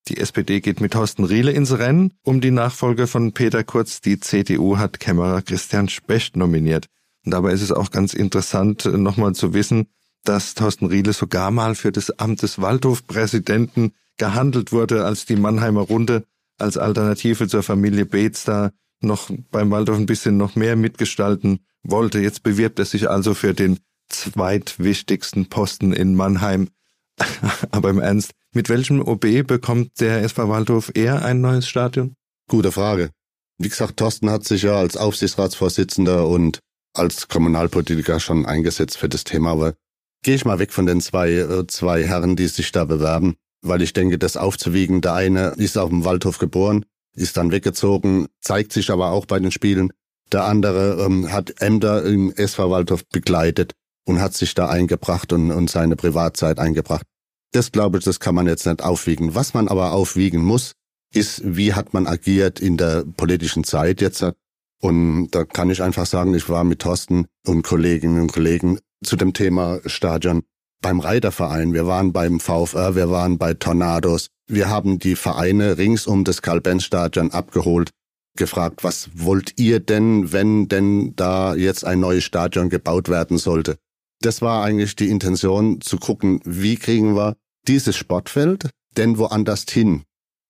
Die 0.06 0.18
SPD 0.18 0.60
geht 0.60 0.80
mit 0.80 0.92
Thorsten 0.92 1.24
Riele 1.24 1.50
ins 1.50 1.78
Rennen 1.78 2.14
um 2.22 2.40
die 2.40 2.52
Nachfolge 2.52 3.08
von 3.08 3.32
Peter 3.32 3.64
Kurz. 3.64 4.00
Die 4.00 4.20
CDU 4.20 4.78
hat 4.78 5.00
Kämmerer 5.00 5.42
Christian 5.42 5.88
Specht 5.88 6.36
nominiert. 6.36 6.86
Und 7.24 7.32
dabei 7.32 7.52
ist 7.52 7.62
es 7.62 7.72
auch 7.72 7.90
ganz 7.90 8.14
interessant, 8.14 8.84
nochmal 8.84 9.34
zu 9.34 9.52
wissen, 9.52 9.88
dass 10.22 10.54
Thorsten 10.54 10.86
Riele 10.86 11.12
sogar 11.12 11.50
mal 11.50 11.74
für 11.74 11.90
das 11.90 12.10
Amt 12.20 12.42
des 12.42 12.60
Waldhofpräsidenten 12.60 13.94
gehandelt 14.16 14.70
wurde, 14.70 15.04
als 15.04 15.26
die 15.26 15.36
Mannheimer 15.36 15.80
Runde 15.80 16.24
als 16.60 16.76
Alternative 16.76 17.48
zur 17.48 17.62
Familie 17.62 18.06
Beetz 18.06 18.44
da 18.44 18.70
noch 19.00 19.30
beim 19.50 19.70
Waldorf 19.70 19.98
ein 19.98 20.06
bisschen 20.06 20.36
noch 20.36 20.56
mehr 20.56 20.76
mitgestalten 20.76 21.60
wollte. 21.82 22.20
Jetzt 22.20 22.42
bewirbt 22.42 22.78
er 22.78 22.84
sich 22.84 23.08
also 23.08 23.34
für 23.34 23.54
den 23.54 23.78
zweitwichtigsten 24.08 25.48
Posten 25.48 25.92
in 25.92 26.14
Mannheim. 26.14 26.68
Aber 27.70 27.90
im 27.90 28.00
Ernst, 28.00 28.32
mit 28.52 28.68
welchem 28.68 29.00
OB 29.00 29.46
bekommt 29.46 30.00
der 30.00 30.22
SV 30.22 30.48
Waldhof 30.48 30.90
eher 30.94 31.24
ein 31.24 31.40
neues 31.40 31.68
Stadion? 31.68 32.14
Gute 32.48 32.72
Frage. 32.72 33.10
Wie 33.58 33.68
gesagt, 33.68 33.98
Thorsten 33.98 34.30
hat 34.30 34.44
sich 34.44 34.62
ja 34.62 34.76
als 34.76 34.96
Aufsichtsratsvorsitzender 34.96 36.26
und 36.26 36.60
als 36.94 37.28
Kommunalpolitiker 37.28 38.18
schon 38.18 38.46
eingesetzt 38.46 38.96
für 38.96 39.08
das 39.08 39.24
Thema, 39.24 39.52
aber 39.52 39.74
gehe 40.22 40.34
ich 40.34 40.44
mal 40.44 40.58
weg 40.58 40.72
von 40.72 40.86
den 40.86 41.00
zwei, 41.00 41.30
äh, 41.30 41.66
zwei 41.66 42.04
Herren, 42.04 42.36
die 42.36 42.48
sich 42.48 42.72
da 42.72 42.84
bewerben 42.84 43.36
weil 43.62 43.82
ich 43.82 43.92
denke, 43.92 44.18
das 44.18 44.36
aufzuwiegen, 44.36 45.00
der 45.00 45.14
eine 45.14 45.48
ist 45.56 45.78
auf 45.78 45.90
dem 45.90 46.04
Waldhof 46.04 46.38
geboren, 46.38 46.84
ist 47.14 47.36
dann 47.36 47.52
weggezogen, 47.52 48.26
zeigt 48.40 48.72
sich 48.72 48.90
aber 48.90 49.10
auch 49.10 49.26
bei 49.26 49.38
den 49.38 49.50
Spielen. 49.50 49.92
Der 50.32 50.44
andere 50.44 51.04
ähm, 51.04 51.32
hat 51.32 51.60
Ämter 51.60 52.04
im 52.04 52.32
SV 52.32 52.70
Waldhof 52.70 53.06
begleitet 53.08 53.72
und 54.04 54.20
hat 54.20 54.34
sich 54.34 54.54
da 54.54 54.68
eingebracht 54.68 55.32
und, 55.32 55.50
und 55.50 55.70
seine 55.70 55.96
Privatzeit 55.96 56.58
eingebracht. 56.58 57.04
Das 57.52 57.72
glaube 57.72 57.98
ich, 57.98 58.04
das 58.04 58.20
kann 58.20 58.34
man 58.34 58.46
jetzt 58.46 58.66
nicht 58.66 58.82
aufwiegen. 58.82 59.34
Was 59.34 59.54
man 59.54 59.68
aber 59.68 59.92
aufwiegen 59.92 60.42
muss, 60.42 60.74
ist, 61.12 61.42
wie 61.44 61.74
hat 61.74 61.92
man 61.92 62.06
agiert 62.06 62.60
in 62.60 62.76
der 62.76 63.04
politischen 63.04 63.64
Zeit 63.64 64.00
jetzt. 64.00 64.24
Und 64.80 65.30
da 65.32 65.44
kann 65.44 65.70
ich 65.70 65.82
einfach 65.82 66.06
sagen, 66.06 66.34
ich 66.34 66.48
war 66.48 66.64
mit 66.64 66.80
Thorsten 66.80 67.26
und 67.44 67.62
Kolleginnen 67.62 68.20
und 68.20 68.32
Kollegen 68.32 68.78
zu 69.04 69.16
dem 69.16 69.32
Thema 69.32 69.80
Stadion 69.86 70.42
beim 70.80 71.00
Reiterverein, 71.00 71.74
wir 71.74 71.86
waren 71.86 72.12
beim 72.12 72.40
VfR, 72.40 72.94
wir 72.94 73.10
waren 73.10 73.38
bei 73.38 73.54
Tornados. 73.54 74.28
Wir 74.46 74.68
haben 74.68 74.98
die 74.98 75.14
Vereine 75.14 75.78
rings 75.78 76.06
um 76.06 76.24
das 76.24 76.42
Karl-Benz-Stadion 76.42 77.30
abgeholt, 77.30 77.90
gefragt, 78.36 78.82
was 78.82 79.10
wollt 79.14 79.58
ihr 79.58 79.80
denn, 79.80 80.32
wenn 80.32 80.68
denn 80.68 81.14
da 81.16 81.54
jetzt 81.54 81.84
ein 81.84 82.00
neues 82.00 82.24
Stadion 82.24 82.68
gebaut 82.68 83.08
werden 83.08 83.38
sollte? 83.38 83.76
Das 84.22 84.42
war 84.42 84.64
eigentlich 84.64 84.96
die 84.96 85.08
Intention, 85.08 85.80
zu 85.80 85.98
gucken, 85.98 86.40
wie 86.44 86.76
kriegen 86.76 87.14
wir 87.14 87.36
dieses 87.68 87.96
Sportfeld 87.96 88.70
denn 88.96 89.18
woanders 89.18 89.64
hin? 89.68 90.02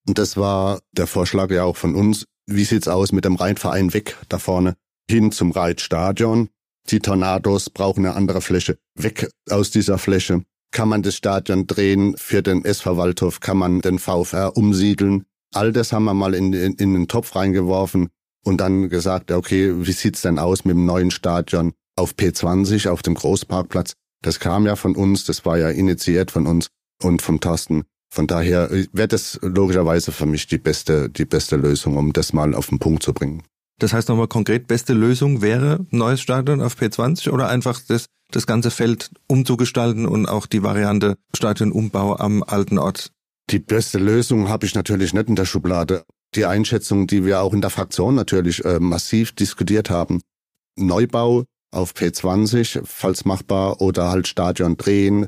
Und 0.09 0.19
das 0.19 0.37
war 0.37 0.81
der 0.93 1.07
Vorschlag 1.07 1.51
ja 1.51 1.64
auch 1.64 1.77
von 1.77 1.95
uns. 1.95 2.25
Wie 2.47 2.64
sieht's 2.64 2.88
aus 2.88 3.12
mit 3.12 3.25
dem 3.25 3.37
Rheinverein 3.37 3.93
weg 3.93 4.16
da 4.29 4.38
vorne? 4.38 4.77
Hin 5.09 5.31
zum 5.31 5.51
Reitstadion. 5.51 6.49
Die 6.88 7.01
Tornados 7.01 7.71
brauchen 7.71 8.07
eine 8.07 8.16
andere 8.16 8.40
Fläche. 8.40 8.79
Weg 8.95 9.29
aus 9.49 9.71
dieser 9.71 9.99
Fläche. 9.99 10.43
Kann 10.73 10.88
man 10.88 11.03
das 11.03 11.16
Stadion 11.16 11.66
drehen 11.66 12.16
für 12.16 12.43
den 12.43 12.64
SV 12.64 12.97
Waldhof? 12.97 13.40
Kann 13.40 13.59
man 13.59 13.81
den 13.81 13.99
VfR 13.99 14.57
umsiedeln? 14.57 15.25
All 15.53 15.73
das 15.73 15.93
haben 15.93 16.05
wir 16.05 16.14
mal 16.14 16.35
in, 16.35 16.53
in, 16.53 16.75
in 16.75 16.95
den 16.95 17.09
Topf 17.09 17.35
reingeworfen 17.35 18.09
und 18.45 18.61
dann 18.61 18.88
gesagt, 18.88 19.33
okay, 19.33 19.87
wie 19.87 19.93
sieht's 19.93 20.23
denn 20.23 20.38
aus 20.38 20.64
mit 20.64 20.77
dem 20.77 20.87
neuen 20.87 21.11
Stadion 21.11 21.73
auf 21.97 22.14
P20, 22.14 22.88
auf 22.88 23.03
dem 23.03 23.14
Großparkplatz? 23.14 23.95
Das 24.23 24.38
kam 24.38 24.66
ja 24.66 24.77
von 24.77 24.95
uns, 24.95 25.25
das 25.25 25.45
war 25.45 25.59
ja 25.59 25.71
initiiert 25.71 26.31
von 26.31 26.47
uns 26.47 26.69
und 27.03 27.23
vom 27.23 27.40
Thorsten. 27.40 27.85
Von 28.12 28.27
daher 28.27 28.71
äh, 28.71 28.87
wäre 28.93 29.09
das 29.09 29.38
logischerweise 29.43 30.12
für 30.12 30.27
mich 30.27 30.47
die 30.47 30.59
beste, 30.59 31.09
die 31.09 31.25
beste 31.25 31.57
Lösung, 31.57 31.97
um 31.97 32.12
das 32.12 32.33
mal 32.33 32.55
auf 32.55 32.69
den 32.69 32.79
Punkt 32.79 33.03
zu 33.03 33.12
bringen. 33.12 33.43
Das 33.81 33.95
heißt 33.95 34.11
nochmal 34.11 34.29
konkret, 34.29 34.69
beste 34.69 34.93
Lösung 34.93 35.40
wäre 35.40 35.87
neues 35.90 36.21
Stadion 36.21 36.61
auf 36.61 36.77
P20 36.77 37.31
oder 37.31 37.49
einfach 37.49 37.81
das, 37.88 38.07
das 38.31 38.47
ganze 38.47 38.71
Feld 38.71 39.11
umzugestalten 39.27 40.07
und 40.07 40.27
auch 40.27 40.47
die 40.47 40.62
Variante 40.62 41.16
Stadionumbau 41.35 42.16
am 42.16 42.43
alten 42.43 42.77
Ort? 42.77 43.11
Die 43.49 43.59
beste 43.59 43.99
Lösung 43.99 44.51
habe 44.51 44.66
ich 44.66 44.75
natürlich 44.75 45.14
nicht 45.14 45.29
in 45.29 45.35
der 45.35 45.47
Schublade. 45.47 46.05
Die 46.35 46.45
Einschätzung, 46.45 47.07
die 47.07 47.25
wir 47.25 47.40
auch 47.40 47.55
in 47.55 47.62
der 47.62 47.71
Fraktion 47.71 48.14
natürlich 48.14 48.62
äh, 48.66 48.79
massiv 48.79 49.33
diskutiert 49.33 49.88
haben. 49.88 50.21
Neubau 50.77 51.45
auf 51.73 51.95
P20, 51.95 52.83
falls 52.85 53.25
machbar, 53.25 53.81
oder 53.81 54.11
halt 54.11 54.29
Stadion 54.29 54.77
drehen, 54.77 55.27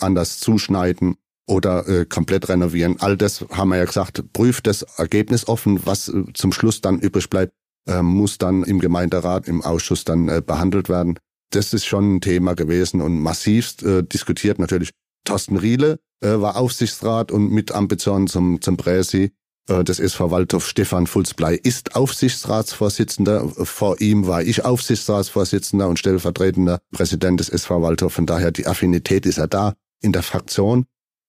anders 0.00 0.40
zuschneiden 0.40 1.16
oder 1.46 1.88
äh, 1.88 2.04
komplett 2.04 2.48
renovieren. 2.48 2.96
All 2.98 3.16
das 3.16 3.44
haben 3.52 3.68
wir 3.68 3.78
ja 3.78 3.84
gesagt, 3.84 4.24
prüft 4.32 4.66
das 4.66 4.82
Ergebnis 4.82 5.46
offen, 5.46 5.86
was 5.86 6.08
äh, 6.08 6.24
zum 6.34 6.52
Schluss 6.52 6.80
dann 6.80 6.98
übrig 6.98 7.30
bleibt, 7.30 7.52
äh, 7.86 8.02
muss 8.02 8.38
dann 8.38 8.64
im 8.64 8.80
Gemeinderat, 8.80 9.48
im 9.48 9.62
Ausschuss 9.62 10.04
dann 10.04 10.28
äh, 10.28 10.42
behandelt 10.44 10.88
werden. 10.88 11.18
Das 11.50 11.72
ist 11.72 11.86
schon 11.86 12.16
ein 12.16 12.20
Thema 12.20 12.54
gewesen 12.54 13.00
und 13.00 13.20
massivst 13.20 13.82
äh, 13.82 14.02
diskutiert 14.02 14.58
natürlich. 14.58 14.90
Thorsten 15.24 15.56
Riele 15.56 15.98
war 16.20 16.56
Aufsichtsrat 16.56 17.30
und 17.30 17.50
mit 17.50 17.72
Ambitionen 17.72 18.26
zum, 18.26 18.62
zum 18.62 18.78
Präsi 18.78 19.32
des 19.68 19.98
SV 19.98 20.30
Waldhof. 20.30 20.66
Stefan 20.66 21.06
Fulzblei 21.06 21.56
ist 21.56 21.94
Aufsichtsratsvorsitzender. 21.94 23.46
Vor 23.64 24.00
ihm 24.00 24.26
war 24.26 24.42
ich 24.42 24.64
Aufsichtsratsvorsitzender 24.64 25.88
und 25.88 25.98
stellvertretender 25.98 26.78
Präsident 26.90 27.40
des 27.40 27.50
SV 27.50 27.82
Waldhof. 27.82 28.14
Von 28.14 28.24
daher 28.24 28.50
die 28.50 28.66
Affinität 28.66 29.26
ist 29.26 29.36
ja 29.36 29.46
da 29.46 29.74
in 30.00 30.12
der 30.12 30.22
Fraktion 30.22 30.86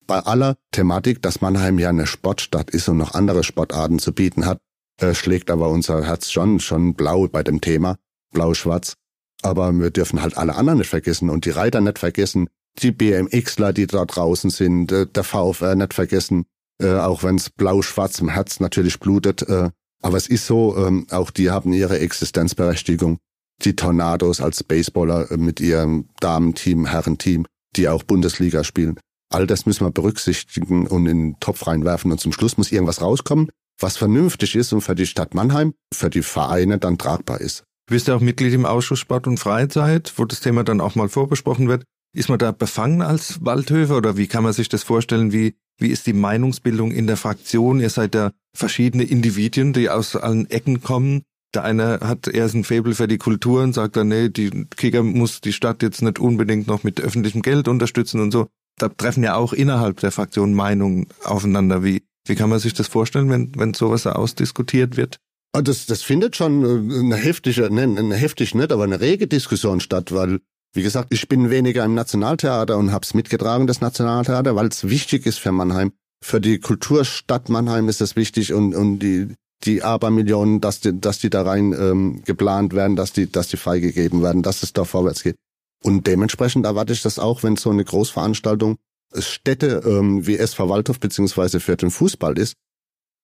bei 0.08 0.20
aller 0.20 0.56
Thematik, 0.72 1.22
dass 1.22 1.42
Mannheim 1.42 1.78
ja 1.80 1.90
eine 1.90 2.08
Sportstadt 2.08 2.72
ist 2.72 2.88
und 2.88 2.98
noch 2.98 3.14
andere 3.14 3.44
Sportarten 3.44 4.00
zu 4.00 4.14
bieten 4.14 4.46
hat, 4.46 4.60
äh, 5.00 5.14
schlägt 5.14 5.50
aber 5.50 5.70
unser 5.70 6.06
Herz 6.06 6.32
schon, 6.32 6.60
schon 6.60 6.94
blau 6.94 7.28
bei 7.28 7.44
dem 7.44 7.62
Thema, 7.62 7.98
blau-schwarz. 8.34 8.96
Aber 9.44 9.72
wir 9.72 9.92
dürfen 9.92 10.22
halt 10.22 10.38
alle 10.38 10.56
anderen 10.56 10.80
nicht 10.80 10.90
vergessen 10.90 11.30
und 11.30 11.46
die 11.46 11.52
Reiter 11.52 11.82
nicht 11.82 12.00
vergessen, 12.00 12.50
die 12.80 12.92
BMXler, 12.92 13.74
die 13.74 13.88
da 13.88 14.06
draußen 14.06 14.50
sind, 14.50 14.92
äh, 14.92 15.06
der 15.08 15.24
VfR 15.24 15.76
nicht 15.76 15.94
vergessen, 15.94 16.46
äh, 16.82 16.94
auch 16.94 17.24
wenn 17.24 17.36
es 17.36 17.50
blau-schwarz 17.50 18.20
im 18.20 18.30
Herz 18.30 18.60
natürlich 18.60 19.00
blutet. 19.00 19.44
Äh, 19.44 19.70
aber 20.02 20.18
es 20.18 20.28
ist 20.28 20.46
so, 20.46 20.78
ähm, 20.78 21.08
auch 21.10 21.32
die 21.32 21.50
haben 21.50 21.74
ihre 21.74 22.00
Existenzberechtigung. 22.00 23.18
Die 23.64 23.76
Tornados 23.76 24.42
als 24.42 24.64
Baseballer 24.64 25.32
äh, 25.32 25.38
mit 25.38 25.60
ihrem 25.60 26.10
Damenteam, 26.20 26.86
Herrenteam, 26.86 27.46
die 27.76 27.90
auch 27.90 28.04
Bundesliga 28.04 28.64
spielen. 28.64 29.00
All 29.30 29.48
das 29.48 29.66
müssen 29.66 29.86
wir 29.86 29.92
berücksichtigen 29.92 30.88
und 30.88 31.08
in 31.08 31.32
den 31.32 31.40
Topf 31.40 31.68
reinwerfen. 31.68 32.12
Und 32.12 32.20
zum 32.20 32.32
Schluss 32.32 32.58
muss 32.58 32.72
irgendwas 32.72 33.02
rauskommen, 33.02 33.50
was 33.80 33.98
vernünftig 33.98 34.56
ist 34.56 34.74
und 34.74 34.82
für 34.82 34.96
die 34.96 35.06
Stadt 35.06 35.34
Mannheim, 35.34 35.74
für 35.94 36.10
die 36.10 36.22
Vereine 36.22 36.78
dann 36.78 36.98
tragbar 36.98 37.42
ist. 37.42 37.64
Du 37.88 37.94
bist 37.94 38.08
ja 38.08 38.16
auch 38.16 38.22
Mitglied 38.22 38.54
im 38.54 38.66
Ausschuss 38.66 39.00
Sport 39.00 39.28
und 39.28 39.40
Freizeit, 39.40 40.14
wo 40.18 40.26
das 40.26 40.42
Thema 40.42 40.64
dann 40.64 40.82
auch 40.82 40.96
mal 40.96 41.10
vorbesprochen 41.10 41.68
wird. 41.68 41.84
Ist 42.14 42.30
man 42.30 42.40
da 42.40 42.52
befangen 42.52 43.02
als 43.02 43.44
Waldhöfer 43.46 43.98
oder 43.98 44.18
wie 44.18 44.28
kann 44.28 44.44
man 44.44 44.54
sich 44.54 44.70
das 44.70 44.84
vorstellen? 44.84 45.32
Wie, 45.32 45.56
wie 45.78 45.90
ist 45.90 46.08
die 46.08 46.14
Meinungsbildung 46.14 46.92
in 46.92 47.08
der 47.08 47.18
Fraktion? 47.18 47.80
Ihr 47.80 47.90
seid 47.90 48.16
ja 48.16 48.32
verschiedene 48.56 49.04
Individuen, 49.04 49.74
die 49.74 49.90
aus 49.90 50.16
allen 50.16 50.50
Ecken 50.50 50.82
kommen. 50.82 51.24
Der 51.54 51.64
eine 51.64 52.00
hat 52.02 52.28
erst 52.28 52.56
ein 52.56 52.64
Faible 52.64 52.96
für 52.96 53.08
die 53.08 53.18
Kultur 53.18 53.64
und 53.64 53.74
sagt 53.74 53.96
dann, 53.96 54.10
nee, 54.10 54.30
die 54.30 54.66
Kicker 54.76 55.04
muss 55.04 55.40
die 55.40 55.54
Stadt 55.54 55.82
jetzt 55.82 56.02
nicht 56.02 56.20
unbedingt 56.20 56.68
noch 56.68 56.84
mit 56.84 57.00
öffentlichem 57.00 57.42
Geld 57.42 57.68
unterstützen 57.68 58.20
und 58.20 58.32
so 58.32 58.48
da 58.78 58.90
treffen 58.90 59.24
ja 59.24 59.36
auch 59.36 59.54
innerhalb 59.54 60.00
der 60.00 60.12
Fraktion 60.12 60.54
Meinungen 60.54 61.08
aufeinander. 61.24 61.84
Wie, 61.84 62.04
wie 62.30 62.36
kann 62.36 62.50
man 62.50 62.60
sich 62.60 62.74
das 62.74 62.88
vorstellen, 62.88 63.30
wenn, 63.30 63.52
wenn 63.56 63.74
sowas 63.74 64.08
ausdiskutiert 64.08 64.98
wird? 64.98 65.18
Ah, 65.54 65.62
das, 65.62 65.86
das 65.86 66.04
findet 66.04 66.36
schon 66.36 66.64
äh, 66.64 67.00
eine 67.00 67.16
heftige, 67.16 67.74
ne, 67.74 67.84
eine 67.84 68.16
heftig 68.16 68.54
nicht, 68.54 68.72
aber 68.72 68.84
eine 68.84 69.00
rege 69.00 69.28
Diskussion 69.28 69.80
statt, 69.80 70.12
weil, 70.12 70.40
wie 70.74 70.84
gesagt, 70.84 71.14
ich 71.14 71.28
bin 71.28 71.50
weniger 71.50 71.84
im 71.86 71.96
Nationaltheater 71.96 72.78
und 72.78 72.92
hab's 72.92 73.14
mitgetragen, 73.14 73.68
das 73.68 73.82
Nationaltheater, 73.82 74.56
weil 74.56 74.68
es 74.68 74.90
wichtig 74.90 75.26
ist 75.26 75.40
für 75.40 75.52
Mannheim. 75.52 75.94
Für 76.24 76.42
die 76.42 76.60
Kulturstadt 76.60 77.50
Mannheim 77.50 77.90
ist 77.90 78.02
das 78.02 78.16
wichtig 78.16 78.54
und, 78.54 78.76
und 78.76 79.00
die, 79.00 79.36
die 79.64 79.84
Abermillionen, 79.84 80.62
dass 80.62 80.80
die, 80.80 81.00
dass 81.00 81.20
die 81.20 81.30
da 81.30 81.44
rein 81.44 81.74
ähm, 81.74 82.22
geplant 82.24 82.74
werden, 82.74 82.96
dass 82.96 83.14
die, 83.14 83.32
dass 83.32 83.48
die 83.48 83.58
freigegeben 83.58 84.22
werden, 84.22 84.44
dass 84.44 84.64
es 84.64 84.74
da 84.74 84.84
vorwärts 84.84 85.24
geht. 85.24 85.36
Und 85.84 86.08
dementsprechend 86.08 86.66
erwarte 86.66 86.94
ich 86.94 87.02
das 87.02 87.20
auch, 87.20 87.44
wenn 87.44 87.56
so 87.56 87.70
eine 87.70 87.86
Großveranstaltung 87.86 88.78
Städte 89.16 89.84
ähm, 89.86 90.28
wie 90.28 90.38
SV 90.38 90.70
Waldhof 90.70 91.00
beziehungsweise 91.00 91.60
für 91.60 91.78
den 91.78 91.92
Fußball 91.92 92.38
ist, 92.38 92.54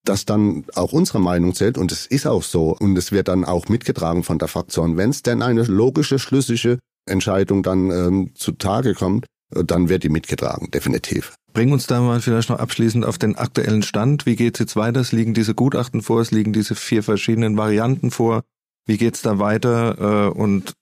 dass 0.05 0.25
dann 0.25 0.65
auch 0.75 0.91
unsere 0.91 1.19
Meinung 1.19 1.53
zählt 1.53 1.77
und 1.77 1.91
es 1.91 2.05
ist 2.05 2.27
auch 2.27 2.43
so 2.43 2.75
und 2.77 2.97
es 2.97 3.11
wird 3.11 3.27
dann 3.27 3.45
auch 3.45 3.69
mitgetragen 3.69 4.23
von 4.23 4.37
der 4.37 4.47
Fraktion. 4.47 4.97
Wenn 4.97 5.09
es 5.09 5.23
denn 5.23 5.41
eine 5.41 5.63
logische, 5.63 6.19
schlüssige 6.19 6.79
Entscheidung 7.05 7.63
dann 7.63 7.89
ähm, 7.91 8.31
zutage 8.35 8.93
kommt, 8.93 9.25
äh, 9.55 9.63
dann 9.63 9.89
wird 9.89 10.03
die 10.03 10.09
mitgetragen, 10.09 10.71
definitiv. 10.71 11.35
Bring 11.53 11.71
uns 11.71 11.87
da 11.87 12.01
mal 12.01 12.19
vielleicht 12.19 12.49
noch 12.49 12.59
abschließend 12.59 13.05
auf 13.05 13.17
den 13.17 13.35
aktuellen 13.35 13.83
Stand. 13.83 14.25
Wie 14.25 14.35
geht's 14.35 14.59
jetzt 14.59 14.75
weiter? 14.75 14.99
Es 14.99 15.11
liegen 15.11 15.33
diese 15.33 15.53
Gutachten 15.53 16.01
vor, 16.01 16.19
es 16.19 16.31
liegen 16.31 16.51
diese 16.51 16.75
vier 16.75 17.03
verschiedenen 17.03 17.57
Varianten 17.57 18.11
vor. 18.11 18.43
Wie 18.85 18.97
geht's 18.97 19.21
da 19.21 19.39
weiter? 19.39 20.29
Äh, 20.29 20.37
und 20.37 20.73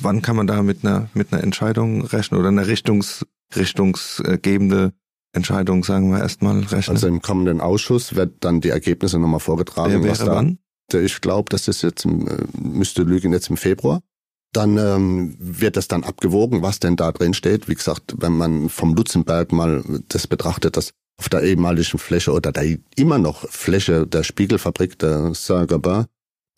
wann 0.00 0.22
kann 0.22 0.36
man 0.36 0.46
da 0.46 0.62
mit 0.62 0.84
einer, 0.84 1.08
mit 1.14 1.32
einer 1.32 1.42
Entscheidung 1.42 2.02
rechnen 2.06 2.38
oder 2.38 2.48
einer 2.48 2.66
Richtungs, 2.66 3.26
richtungsgebende 3.56 4.92
Entscheidung, 5.32 5.82
sagen 5.84 6.10
wir 6.10 6.20
erstmal, 6.20 6.60
rechnen? 6.60 6.96
Also 6.96 7.08
im 7.08 7.22
kommenden 7.22 7.60
Ausschuss 7.60 8.14
wird 8.14 8.36
dann 8.40 8.60
die 8.60 8.68
Ergebnisse 8.68 9.18
nochmal 9.18 9.40
vorgetragen. 9.40 10.02
Wer 10.02 10.18
wäre 10.18 10.26
wann? 10.26 10.58
Ich 10.92 11.20
glaube, 11.22 11.48
dass 11.48 11.64
das 11.64 11.80
jetzt, 11.82 12.04
im, 12.04 12.28
äh, 12.28 12.36
müsste 12.58 13.02
lügen, 13.02 13.32
jetzt 13.32 13.48
im 13.48 13.56
Februar. 13.56 14.02
Dann 14.52 14.76
ähm, 14.76 15.36
wird 15.38 15.78
das 15.78 15.88
dann 15.88 16.04
abgewogen, 16.04 16.60
was 16.60 16.78
denn 16.78 16.96
da 16.96 17.10
drin 17.12 17.32
steht. 17.32 17.68
Wie 17.68 17.74
gesagt, 17.74 18.14
wenn 18.18 18.32
man 18.32 18.68
vom 18.68 18.94
Lutzenberg 18.94 19.52
mal 19.52 19.82
das 20.08 20.26
betrachtet, 20.26 20.76
dass 20.76 20.90
auf 21.18 21.30
der 21.30 21.42
ehemaligen 21.42 21.98
Fläche 21.98 22.32
oder 22.32 22.52
der 22.52 22.76
immer 22.96 23.18
noch 23.18 23.48
Fläche 23.48 24.06
der 24.06 24.24
Spiegelfabrik 24.24 24.98
der 24.98 25.34
Saint-Gobain 25.34 26.06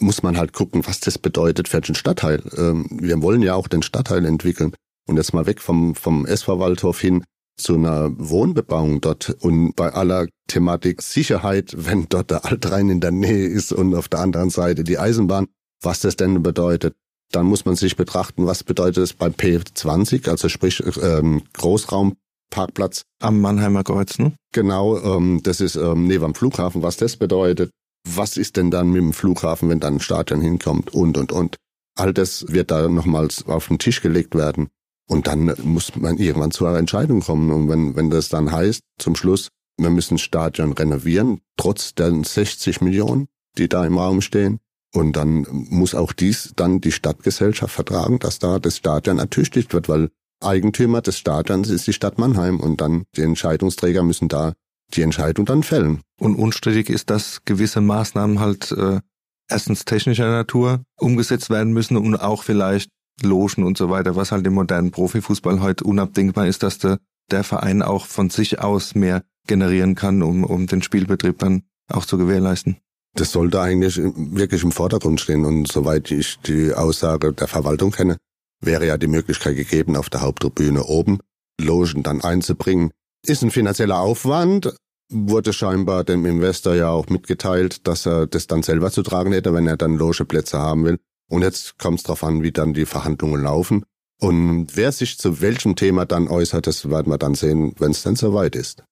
muss 0.00 0.24
man 0.24 0.36
halt 0.36 0.52
gucken, 0.52 0.84
was 0.86 0.98
das 0.98 1.18
bedeutet 1.18 1.68
für 1.68 1.80
den 1.80 1.94
Stadtteil. 1.94 2.42
Ähm, 2.56 2.86
wir 2.90 3.20
wollen 3.22 3.42
ja 3.42 3.54
auch 3.54 3.68
den 3.68 3.82
Stadtteil 3.82 4.24
entwickeln. 4.24 4.74
Und 5.06 5.16
jetzt 5.16 5.34
mal 5.34 5.46
weg 5.46 5.60
vom, 5.60 5.94
vom 5.94 6.26
SV 6.26 6.58
Waldhof 6.58 7.00
hin 7.00 7.24
zu 7.56 7.74
einer 7.74 8.10
Wohnbebauung 8.18 9.00
dort 9.00 9.36
und 9.40 9.76
bei 9.76 9.92
aller 9.92 10.26
Thematik 10.48 11.02
Sicherheit, 11.02 11.74
wenn 11.76 12.08
dort 12.08 12.30
der 12.30 12.44
Altrhein 12.44 12.88
in 12.88 13.00
der 13.00 13.12
Nähe 13.12 13.46
ist 13.46 13.72
und 13.72 13.94
auf 13.94 14.08
der 14.08 14.20
anderen 14.20 14.50
Seite 14.50 14.84
die 14.84 14.98
Eisenbahn, 14.98 15.46
was 15.82 16.00
das 16.00 16.16
denn 16.16 16.42
bedeutet. 16.42 16.94
Dann 17.32 17.46
muss 17.46 17.64
man 17.64 17.74
sich 17.74 17.96
betrachten, 17.96 18.46
was 18.46 18.64
bedeutet 18.64 19.02
es 19.02 19.12
beim 19.12 19.32
P20, 19.32 20.28
also 20.28 20.48
sprich 20.48 20.82
ähm, 21.02 21.42
Großraumparkplatz. 21.54 23.02
Am 23.20 23.40
Mannheimer 23.40 23.82
Kreuz, 23.82 24.18
ne? 24.18 24.32
Genau, 24.52 24.98
ähm, 24.98 25.40
das 25.42 25.60
ist 25.60 25.76
ähm, 25.76 26.06
neben 26.06 26.24
am 26.24 26.34
Flughafen, 26.34 26.82
was 26.82 26.96
das 26.96 27.16
bedeutet 27.16 27.70
was 28.04 28.36
ist 28.36 28.56
denn 28.56 28.70
dann 28.70 28.90
mit 28.90 29.00
dem 29.00 29.12
Flughafen, 29.12 29.68
wenn 29.68 29.80
dann 29.80 29.94
ein 29.94 30.00
Stadion 30.00 30.40
hinkommt 30.40 30.92
und, 30.92 31.16
und, 31.16 31.32
und. 31.32 31.56
All 31.96 32.12
das 32.12 32.46
wird 32.48 32.70
da 32.70 32.88
nochmals 32.88 33.46
auf 33.46 33.68
den 33.68 33.78
Tisch 33.78 34.02
gelegt 34.02 34.34
werden. 34.34 34.68
Und 35.06 35.26
dann 35.26 35.54
muss 35.62 35.94
man 35.96 36.18
irgendwann 36.18 36.50
zu 36.50 36.66
einer 36.66 36.78
Entscheidung 36.78 37.20
kommen. 37.20 37.50
Und 37.50 37.68
wenn, 37.68 37.96
wenn 37.96 38.10
das 38.10 38.28
dann 38.28 38.50
heißt, 38.50 38.80
zum 38.98 39.16
Schluss, 39.16 39.48
wir 39.76 39.90
müssen 39.90 40.18
Stadion 40.18 40.72
renovieren, 40.72 41.40
trotz 41.56 41.94
der 41.94 42.12
60 42.12 42.80
Millionen, 42.80 43.26
die 43.58 43.68
da 43.68 43.84
im 43.84 43.98
Raum 43.98 44.20
stehen. 44.20 44.60
Und 44.92 45.16
dann 45.16 45.46
muss 45.50 45.94
auch 45.94 46.12
dies 46.12 46.52
dann 46.54 46.80
die 46.80 46.92
Stadtgesellschaft 46.92 47.74
vertragen, 47.74 48.20
dass 48.20 48.38
da 48.38 48.60
das 48.60 48.76
Stadion 48.76 49.18
ertüchtigt 49.18 49.72
wird, 49.74 49.88
weil 49.88 50.10
Eigentümer 50.40 51.00
des 51.00 51.18
Stadions 51.18 51.68
ist 51.68 51.86
die 51.86 51.92
Stadt 51.92 52.18
Mannheim 52.18 52.60
und 52.60 52.80
dann 52.80 53.04
die 53.16 53.22
Entscheidungsträger 53.22 54.04
müssen 54.04 54.28
da 54.28 54.52
die 54.92 55.02
Entscheidung 55.02 55.46
dann 55.46 55.62
fällen. 55.62 56.00
Und 56.20 56.36
unstrittig 56.36 56.90
ist, 56.90 57.10
dass 57.10 57.44
gewisse 57.44 57.80
Maßnahmen 57.80 58.38
halt 58.38 58.70
äh, 58.72 59.00
erstens 59.48 59.84
technischer 59.84 60.30
Natur 60.30 60.84
umgesetzt 60.96 61.50
werden 61.50 61.72
müssen 61.72 61.96
und 61.96 62.16
auch 62.16 62.44
vielleicht 62.44 62.90
Logen 63.22 63.64
und 63.64 63.78
so 63.78 63.90
weiter, 63.90 64.16
was 64.16 64.32
halt 64.32 64.46
im 64.46 64.54
modernen 64.54 64.90
Profifußball 64.90 65.60
heute 65.60 65.84
unabdingbar 65.84 66.46
ist, 66.46 66.62
dass 66.62 66.78
der, 66.78 66.98
der 67.30 67.44
Verein 67.44 67.82
auch 67.82 68.06
von 68.06 68.30
sich 68.30 68.60
aus 68.60 68.94
mehr 68.94 69.22
generieren 69.46 69.94
kann, 69.94 70.22
um, 70.22 70.44
um 70.44 70.66
den 70.66 70.82
Spielbetrieb 70.82 71.38
dann 71.38 71.62
auch 71.88 72.06
zu 72.06 72.18
gewährleisten. 72.18 72.78
Das 73.14 73.30
sollte 73.30 73.60
eigentlich 73.60 74.00
wirklich 74.02 74.64
im 74.64 74.72
Vordergrund 74.72 75.20
stehen 75.20 75.44
und 75.44 75.70
soweit 75.70 76.10
ich 76.10 76.38
die 76.40 76.72
Aussage 76.74 77.32
der 77.32 77.46
Verwaltung 77.46 77.92
kenne, 77.92 78.16
wäre 78.60 78.86
ja 78.86 78.98
die 78.98 79.06
Möglichkeit 79.06 79.56
gegeben, 79.56 79.96
auf 79.96 80.10
der 80.10 80.22
Haupttribüne 80.22 80.84
oben 80.84 81.20
Logen 81.60 82.02
dann 82.02 82.22
einzubringen. 82.22 82.90
Ist 83.24 83.42
ein 83.42 83.52
finanzieller 83.52 84.00
Aufwand, 84.00 84.74
wurde 85.10 85.52
scheinbar 85.52 86.02
dem 86.02 86.26
Investor 86.26 86.74
ja 86.74 86.90
auch 86.90 87.08
mitgeteilt, 87.08 87.86
dass 87.86 88.06
er 88.06 88.26
das 88.26 88.48
dann 88.48 88.62
selber 88.62 88.90
zu 88.90 89.02
tragen 89.02 89.32
hätte, 89.32 89.54
wenn 89.54 89.68
er 89.68 89.76
dann 89.76 89.96
Logeplätze 89.96 90.58
haben 90.58 90.84
will. 90.84 90.98
Und 91.30 91.42
jetzt 91.42 91.78
kommt 91.78 91.98
es 91.98 92.02
darauf 92.04 92.24
an, 92.24 92.42
wie 92.42 92.52
dann 92.52 92.74
die 92.74 92.86
Verhandlungen 92.86 93.42
laufen. 93.42 93.84
Und 94.20 94.68
wer 94.76 94.92
sich 94.92 95.18
zu 95.18 95.40
welchem 95.40 95.76
Thema 95.76 96.06
dann 96.06 96.28
äußert, 96.28 96.66
das 96.66 96.88
werden 96.88 97.12
wir 97.12 97.18
dann 97.18 97.34
sehen, 97.34 97.74
wenn 97.78 97.90
es 97.90 98.02
dann 98.02 98.16
soweit 98.16 98.56
ist. 98.56 98.84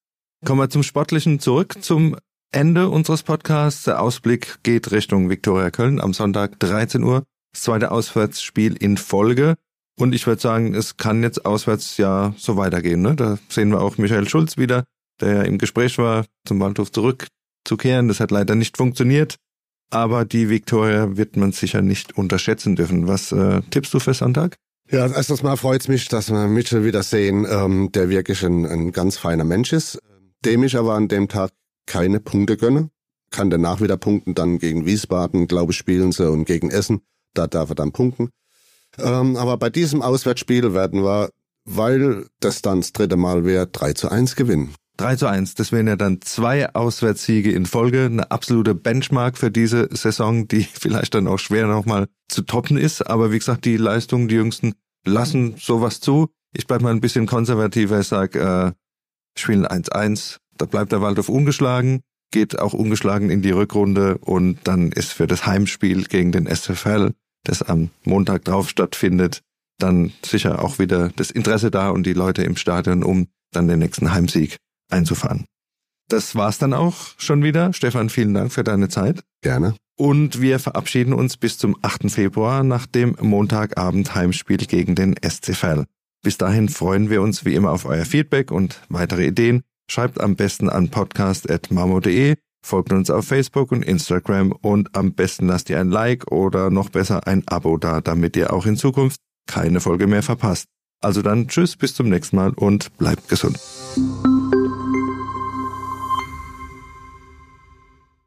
Kommen 0.45 0.59
wir 0.59 0.69
zum 0.69 0.83
Sportlichen 0.83 1.39
zurück, 1.39 1.75
zum 1.81 2.17
Ende 2.51 2.89
unseres 2.89 3.23
Podcasts. 3.23 3.83
Der 3.83 4.01
Ausblick 4.01 4.59
geht 4.63 4.91
Richtung 4.91 5.29
Viktoria 5.29 5.71
Köln 5.71 6.01
am 6.01 6.13
Sonntag 6.13 6.59
13 6.59 7.03
Uhr. 7.03 7.23
Das 7.53 7.61
zweite 7.61 7.91
Auswärtsspiel 7.91 8.75
in 8.75 8.97
Folge. 8.97 9.55
Und 9.97 10.13
ich 10.13 10.27
würde 10.27 10.41
sagen, 10.41 10.73
es 10.73 10.97
kann 10.97 11.23
jetzt 11.23 11.45
auswärts 11.45 11.97
ja 11.97 12.33
so 12.37 12.57
weitergehen. 12.57 13.01
Ne? 13.01 13.15
Da 13.15 13.37
sehen 13.49 13.69
wir 13.69 13.81
auch 13.81 13.97
Michael 13.97 14.27
Schulz 14.27 14.57
wieder, 14.57 14.83
der 15.21 15.33
ja 15.33 15.41
im 15.43 15.57
Gespräch 15.57 15.97
war, 15.97 16.25
zum 16.47 16.59
Waldhof 16.59 16.91
zurückzukehren. 16.91 18.07
Das 18.07 18.19
hat 18.19 18.31
leider 18.31 18.55
nicht 18.55 18.77
funktioniert. 18.77 19.35
Aber 19.93 20.25
die 20.25 20.49
Viktoria 20.49 21.17
wird 21.17 21.37
man 21.37 21.51
sicher 21.51 21.83
nicht 21.83 22.17
unterschätzen 22.17 22.75
dürfen. 22.75 23.07
Was 23.07 23.31
äh, 23.31 23.61
tippst 23.69 23.93
du 23.93 23.99
für 23.99 24.15
Sonntag? 24.15 24.55
Ja, 24.89 25.05
erstens 25.05 25.43
mal 25.43 25.55
freut's 25.55 25.87
mich, 25.87 26.07
dass 26.07 26.31
wir 26.31 26.47
Mitchell 26.47 26.83
wieder 26.83 27.03
sehen, 27.03 27.45
ähm, 27.47 27.91
der 27.91 28.09
wirklich 28.09 28.43
ein, 28.43 28.65
ein 28.65 28.91
ganz 28.91 29.17
feiner 29.17 29.43
Mensch 29.43 29.71
ist, 29.71 29.99
dem 30.45 30.63
ich 30.63 30.75
aber 30.77 30.95
an 30.95 31.09
dem 31.09 31.27
Tag 31.27 31.51
keine 31.85 32.19
Punkte 32.19 32.57
gönne. 32.57 32.89
Kann 33.29 33.51
danach 33.51 33.81
wieder 33.81 33.95
punkten, 33.95 34.33
dann 34.33 34.57
gegen 34.57 34.87
Wiesbaden, 34.87 35.47
glaube 35.47 35.73
ich, 35.73 35.77
spielen 35.77 36.11
sie 36.11 36.27
und 36.27 36.45
gegen 36.45 36.71
Essen. 36.71 37.01
Da 37.35 37.45
darf 37.45 37.69
er 37.69 37.75
dann 37.75 37.91
punkten. 37.91 38.31
Ähm, 38.97 39.37
aber 39.37 39.57
bei 39.57 39.69
diesem 39.69 40.01
Auswärtsspiel 40.01 40.73
werden 40.73 41.03
wir, 41.03 41.29
weil 41.65 42.25
das 42.39 42.63
dann 42.63 42.81
das 42.81 42.93
dritte 42.93 43.15
Mal 43.15 43.45
wäre, 43.45 43.67
3 43.67 43.93
zu 43.93 44.09
1 44.09 44.35
gewinnen. 44.35 44.73
3 44.97 45.15
zu 45.15 45.27
1, 45.27 45.55
das 45.55 45.71
wären 45.71 45.87
ja 45.87 45.95
dann 45.95 46.21
zwei 46.21 46.73
Auswärtssiege 46.73 47.51
in 47.51 47.65
Folge, 47.65 48.05
eine 48.05 48.29
absolute 48.29 48.75
Benchmark 48.75 49.37
für 49.37 49.49
diese 49.49 49.89
Saison, 49.91 50.47
die 50.47 50.63
vielleicht 50.73 51.15
dann 51.15 51.27
auch 51.27 51.39
schwer 51.39 51.67
nochmal 51.67 52.07
zu 52.27 52.43
toppen 52.43 52.77
ist. 52.77 53.01
Aber 53.01 53.31
wie 53.31 53.39
gesagt, 53.39 53.65
die 53.65 53.77
Leistungen, 53.77 54.27
die 54.27 54.35
Jüngsten 54.35 54.73
lassen 55.05 55.55
sowas 55.57 55.99
zu. 55.99 56.29
Ich 56.55 56.67
bleib 56.67 56.81
mal 56.81 56.91
ein 56.91 57.01
bisschen 57.01 57.25
konservativer, 57.25 57.99
ich 57.99 58.07
sag, 58.07 58.35
äh, 58.35 58.71
spielen 59.35 59.65
1-1, 59.65 60.37
da 60.57 60.65
bleibt 60.65 60.91
der 60.91 61.01
Waldorf 61.01 61.29
ungeschlagen, 61.29 62.01
geht 62.31 62.59
auch 62.59 62.73
ungeschlagen 62.73 63.31
in 63.31 63.41
die 63.41 63.51
Rückrunde. 63.51 64.19
Und 64.19 64.59
dann 64.65 64.91
ist 64.91 65.13
für 65.13 65.25
das 65.25 65.47
Heimspiel 65.47 66.03
gegen 66.03 66.31
den 66.31 66.45
SFL, 66.45 67.13
das 67.43 67.63
am 67.63 67.89
Montag 68.03 68.45
drauf 68.45 68.69
stattfindet, 68.69 69.41
dann 69.79 70.13
sicher 70.23 70.63
auch 70.63 70.77
wieder 70.77 71.09
das 71.15 71.31
Interesse 71.31 71.71
da 71.71 71.89
und 71.89 72.05
die 72.05 72.13
Leute 72.13 72.43
im 72.43 72.55
Stadion, 72.55 73.03
um 73.03 73.27
dann 73.51 73.67
den 73.67 73.79
nächsten 73.79 74.13
Heimsieg 74.13 74.57
einzufahren. 74.93 75.45
Das 76.09 76.35
war's 76.35 76.57
dann 76.57 76.73
auch 76.73 76.95
schon 77.17 77.43
wieder. 77.43 77.73
Stefan, 77.73 78.09
vielen 78.09 78.33
Dank 78.33 78.51
für 78.51 78.63
deine 78.63 78.89
Zeit. 78.89 79.23
Gerne. 79.41 79.75
Und 79.97 80.41
wir 80.41 80.59
verabschieden 80.59 81.13
uns 81.13 81.37
bis 81.37 81.57
zum 81.57 81.77
8. 81.81 82.11
Februar 82.11 82.63
nach 82.63 82.85
dem 82.85 83.15
Montagabend 83.21 84.15
Heimspiel 84.15 84.57
gegen 84.57 84.95
den 84.95 85.15
SCFL. 85.23 85.85
Bis 86.23 86.37
dahin 86.37 86.69
freuen 86.69 87.09
wir 87.09 87.21
uns 87.21 87.45
wie 87.45 87.53
immer 87.53 87.71
auf 87.71 87.85
euer 87.85 88.05
Feedback 88.05 88.51
und 88.51 88.81
weitere 88.89 89.27
Ideen. 89.27 89.61
Schreibt 89.89 90.21
am 90.21 90.35
besten 90.35 90.69
an 90.69 90.89
podcast.mamo.de, 90.89 92.35
folgt 92.65 92.93
uns 92.93 93.09
auf 93.09 93.27
Facebook 93.27 93.71
und 93.71 93.83
Instagram 93.83 94.53
und 94.53 94.95
am 94.95 95.13
besten 95.13 95.47
lasst 95.47 95.69
ihr 95.69 95.79
ein 95.79 95.89
Like 95.89 96.31
oder 96.31 96.69
noch 96.69 96.89
besser 96.89 97.27
ein 97.27 97.43
Abo 97.47 97.77
da, 97.77 98.01
damit 98.01 98.35
ihr 98.37 98.53
auch 98.53 98.65
in 98.65 98.77
Zukunft 98.77 99.19
keine 99.47 99.81
Folge 99.81 100.07
mehr 100.07 100.23
verpasst. 100.23 100.67
Also 101.01 101.21
dann 101.21 101.49
tschüss, 101.49 101.75
bis 101.75 101.93
zum 101.93 102.07
nächsten 102.09 102.37
Mal 102.37 102.51
und 102.51 102.97
bleibt 102.97 103.27
gesund. 103.27 103.59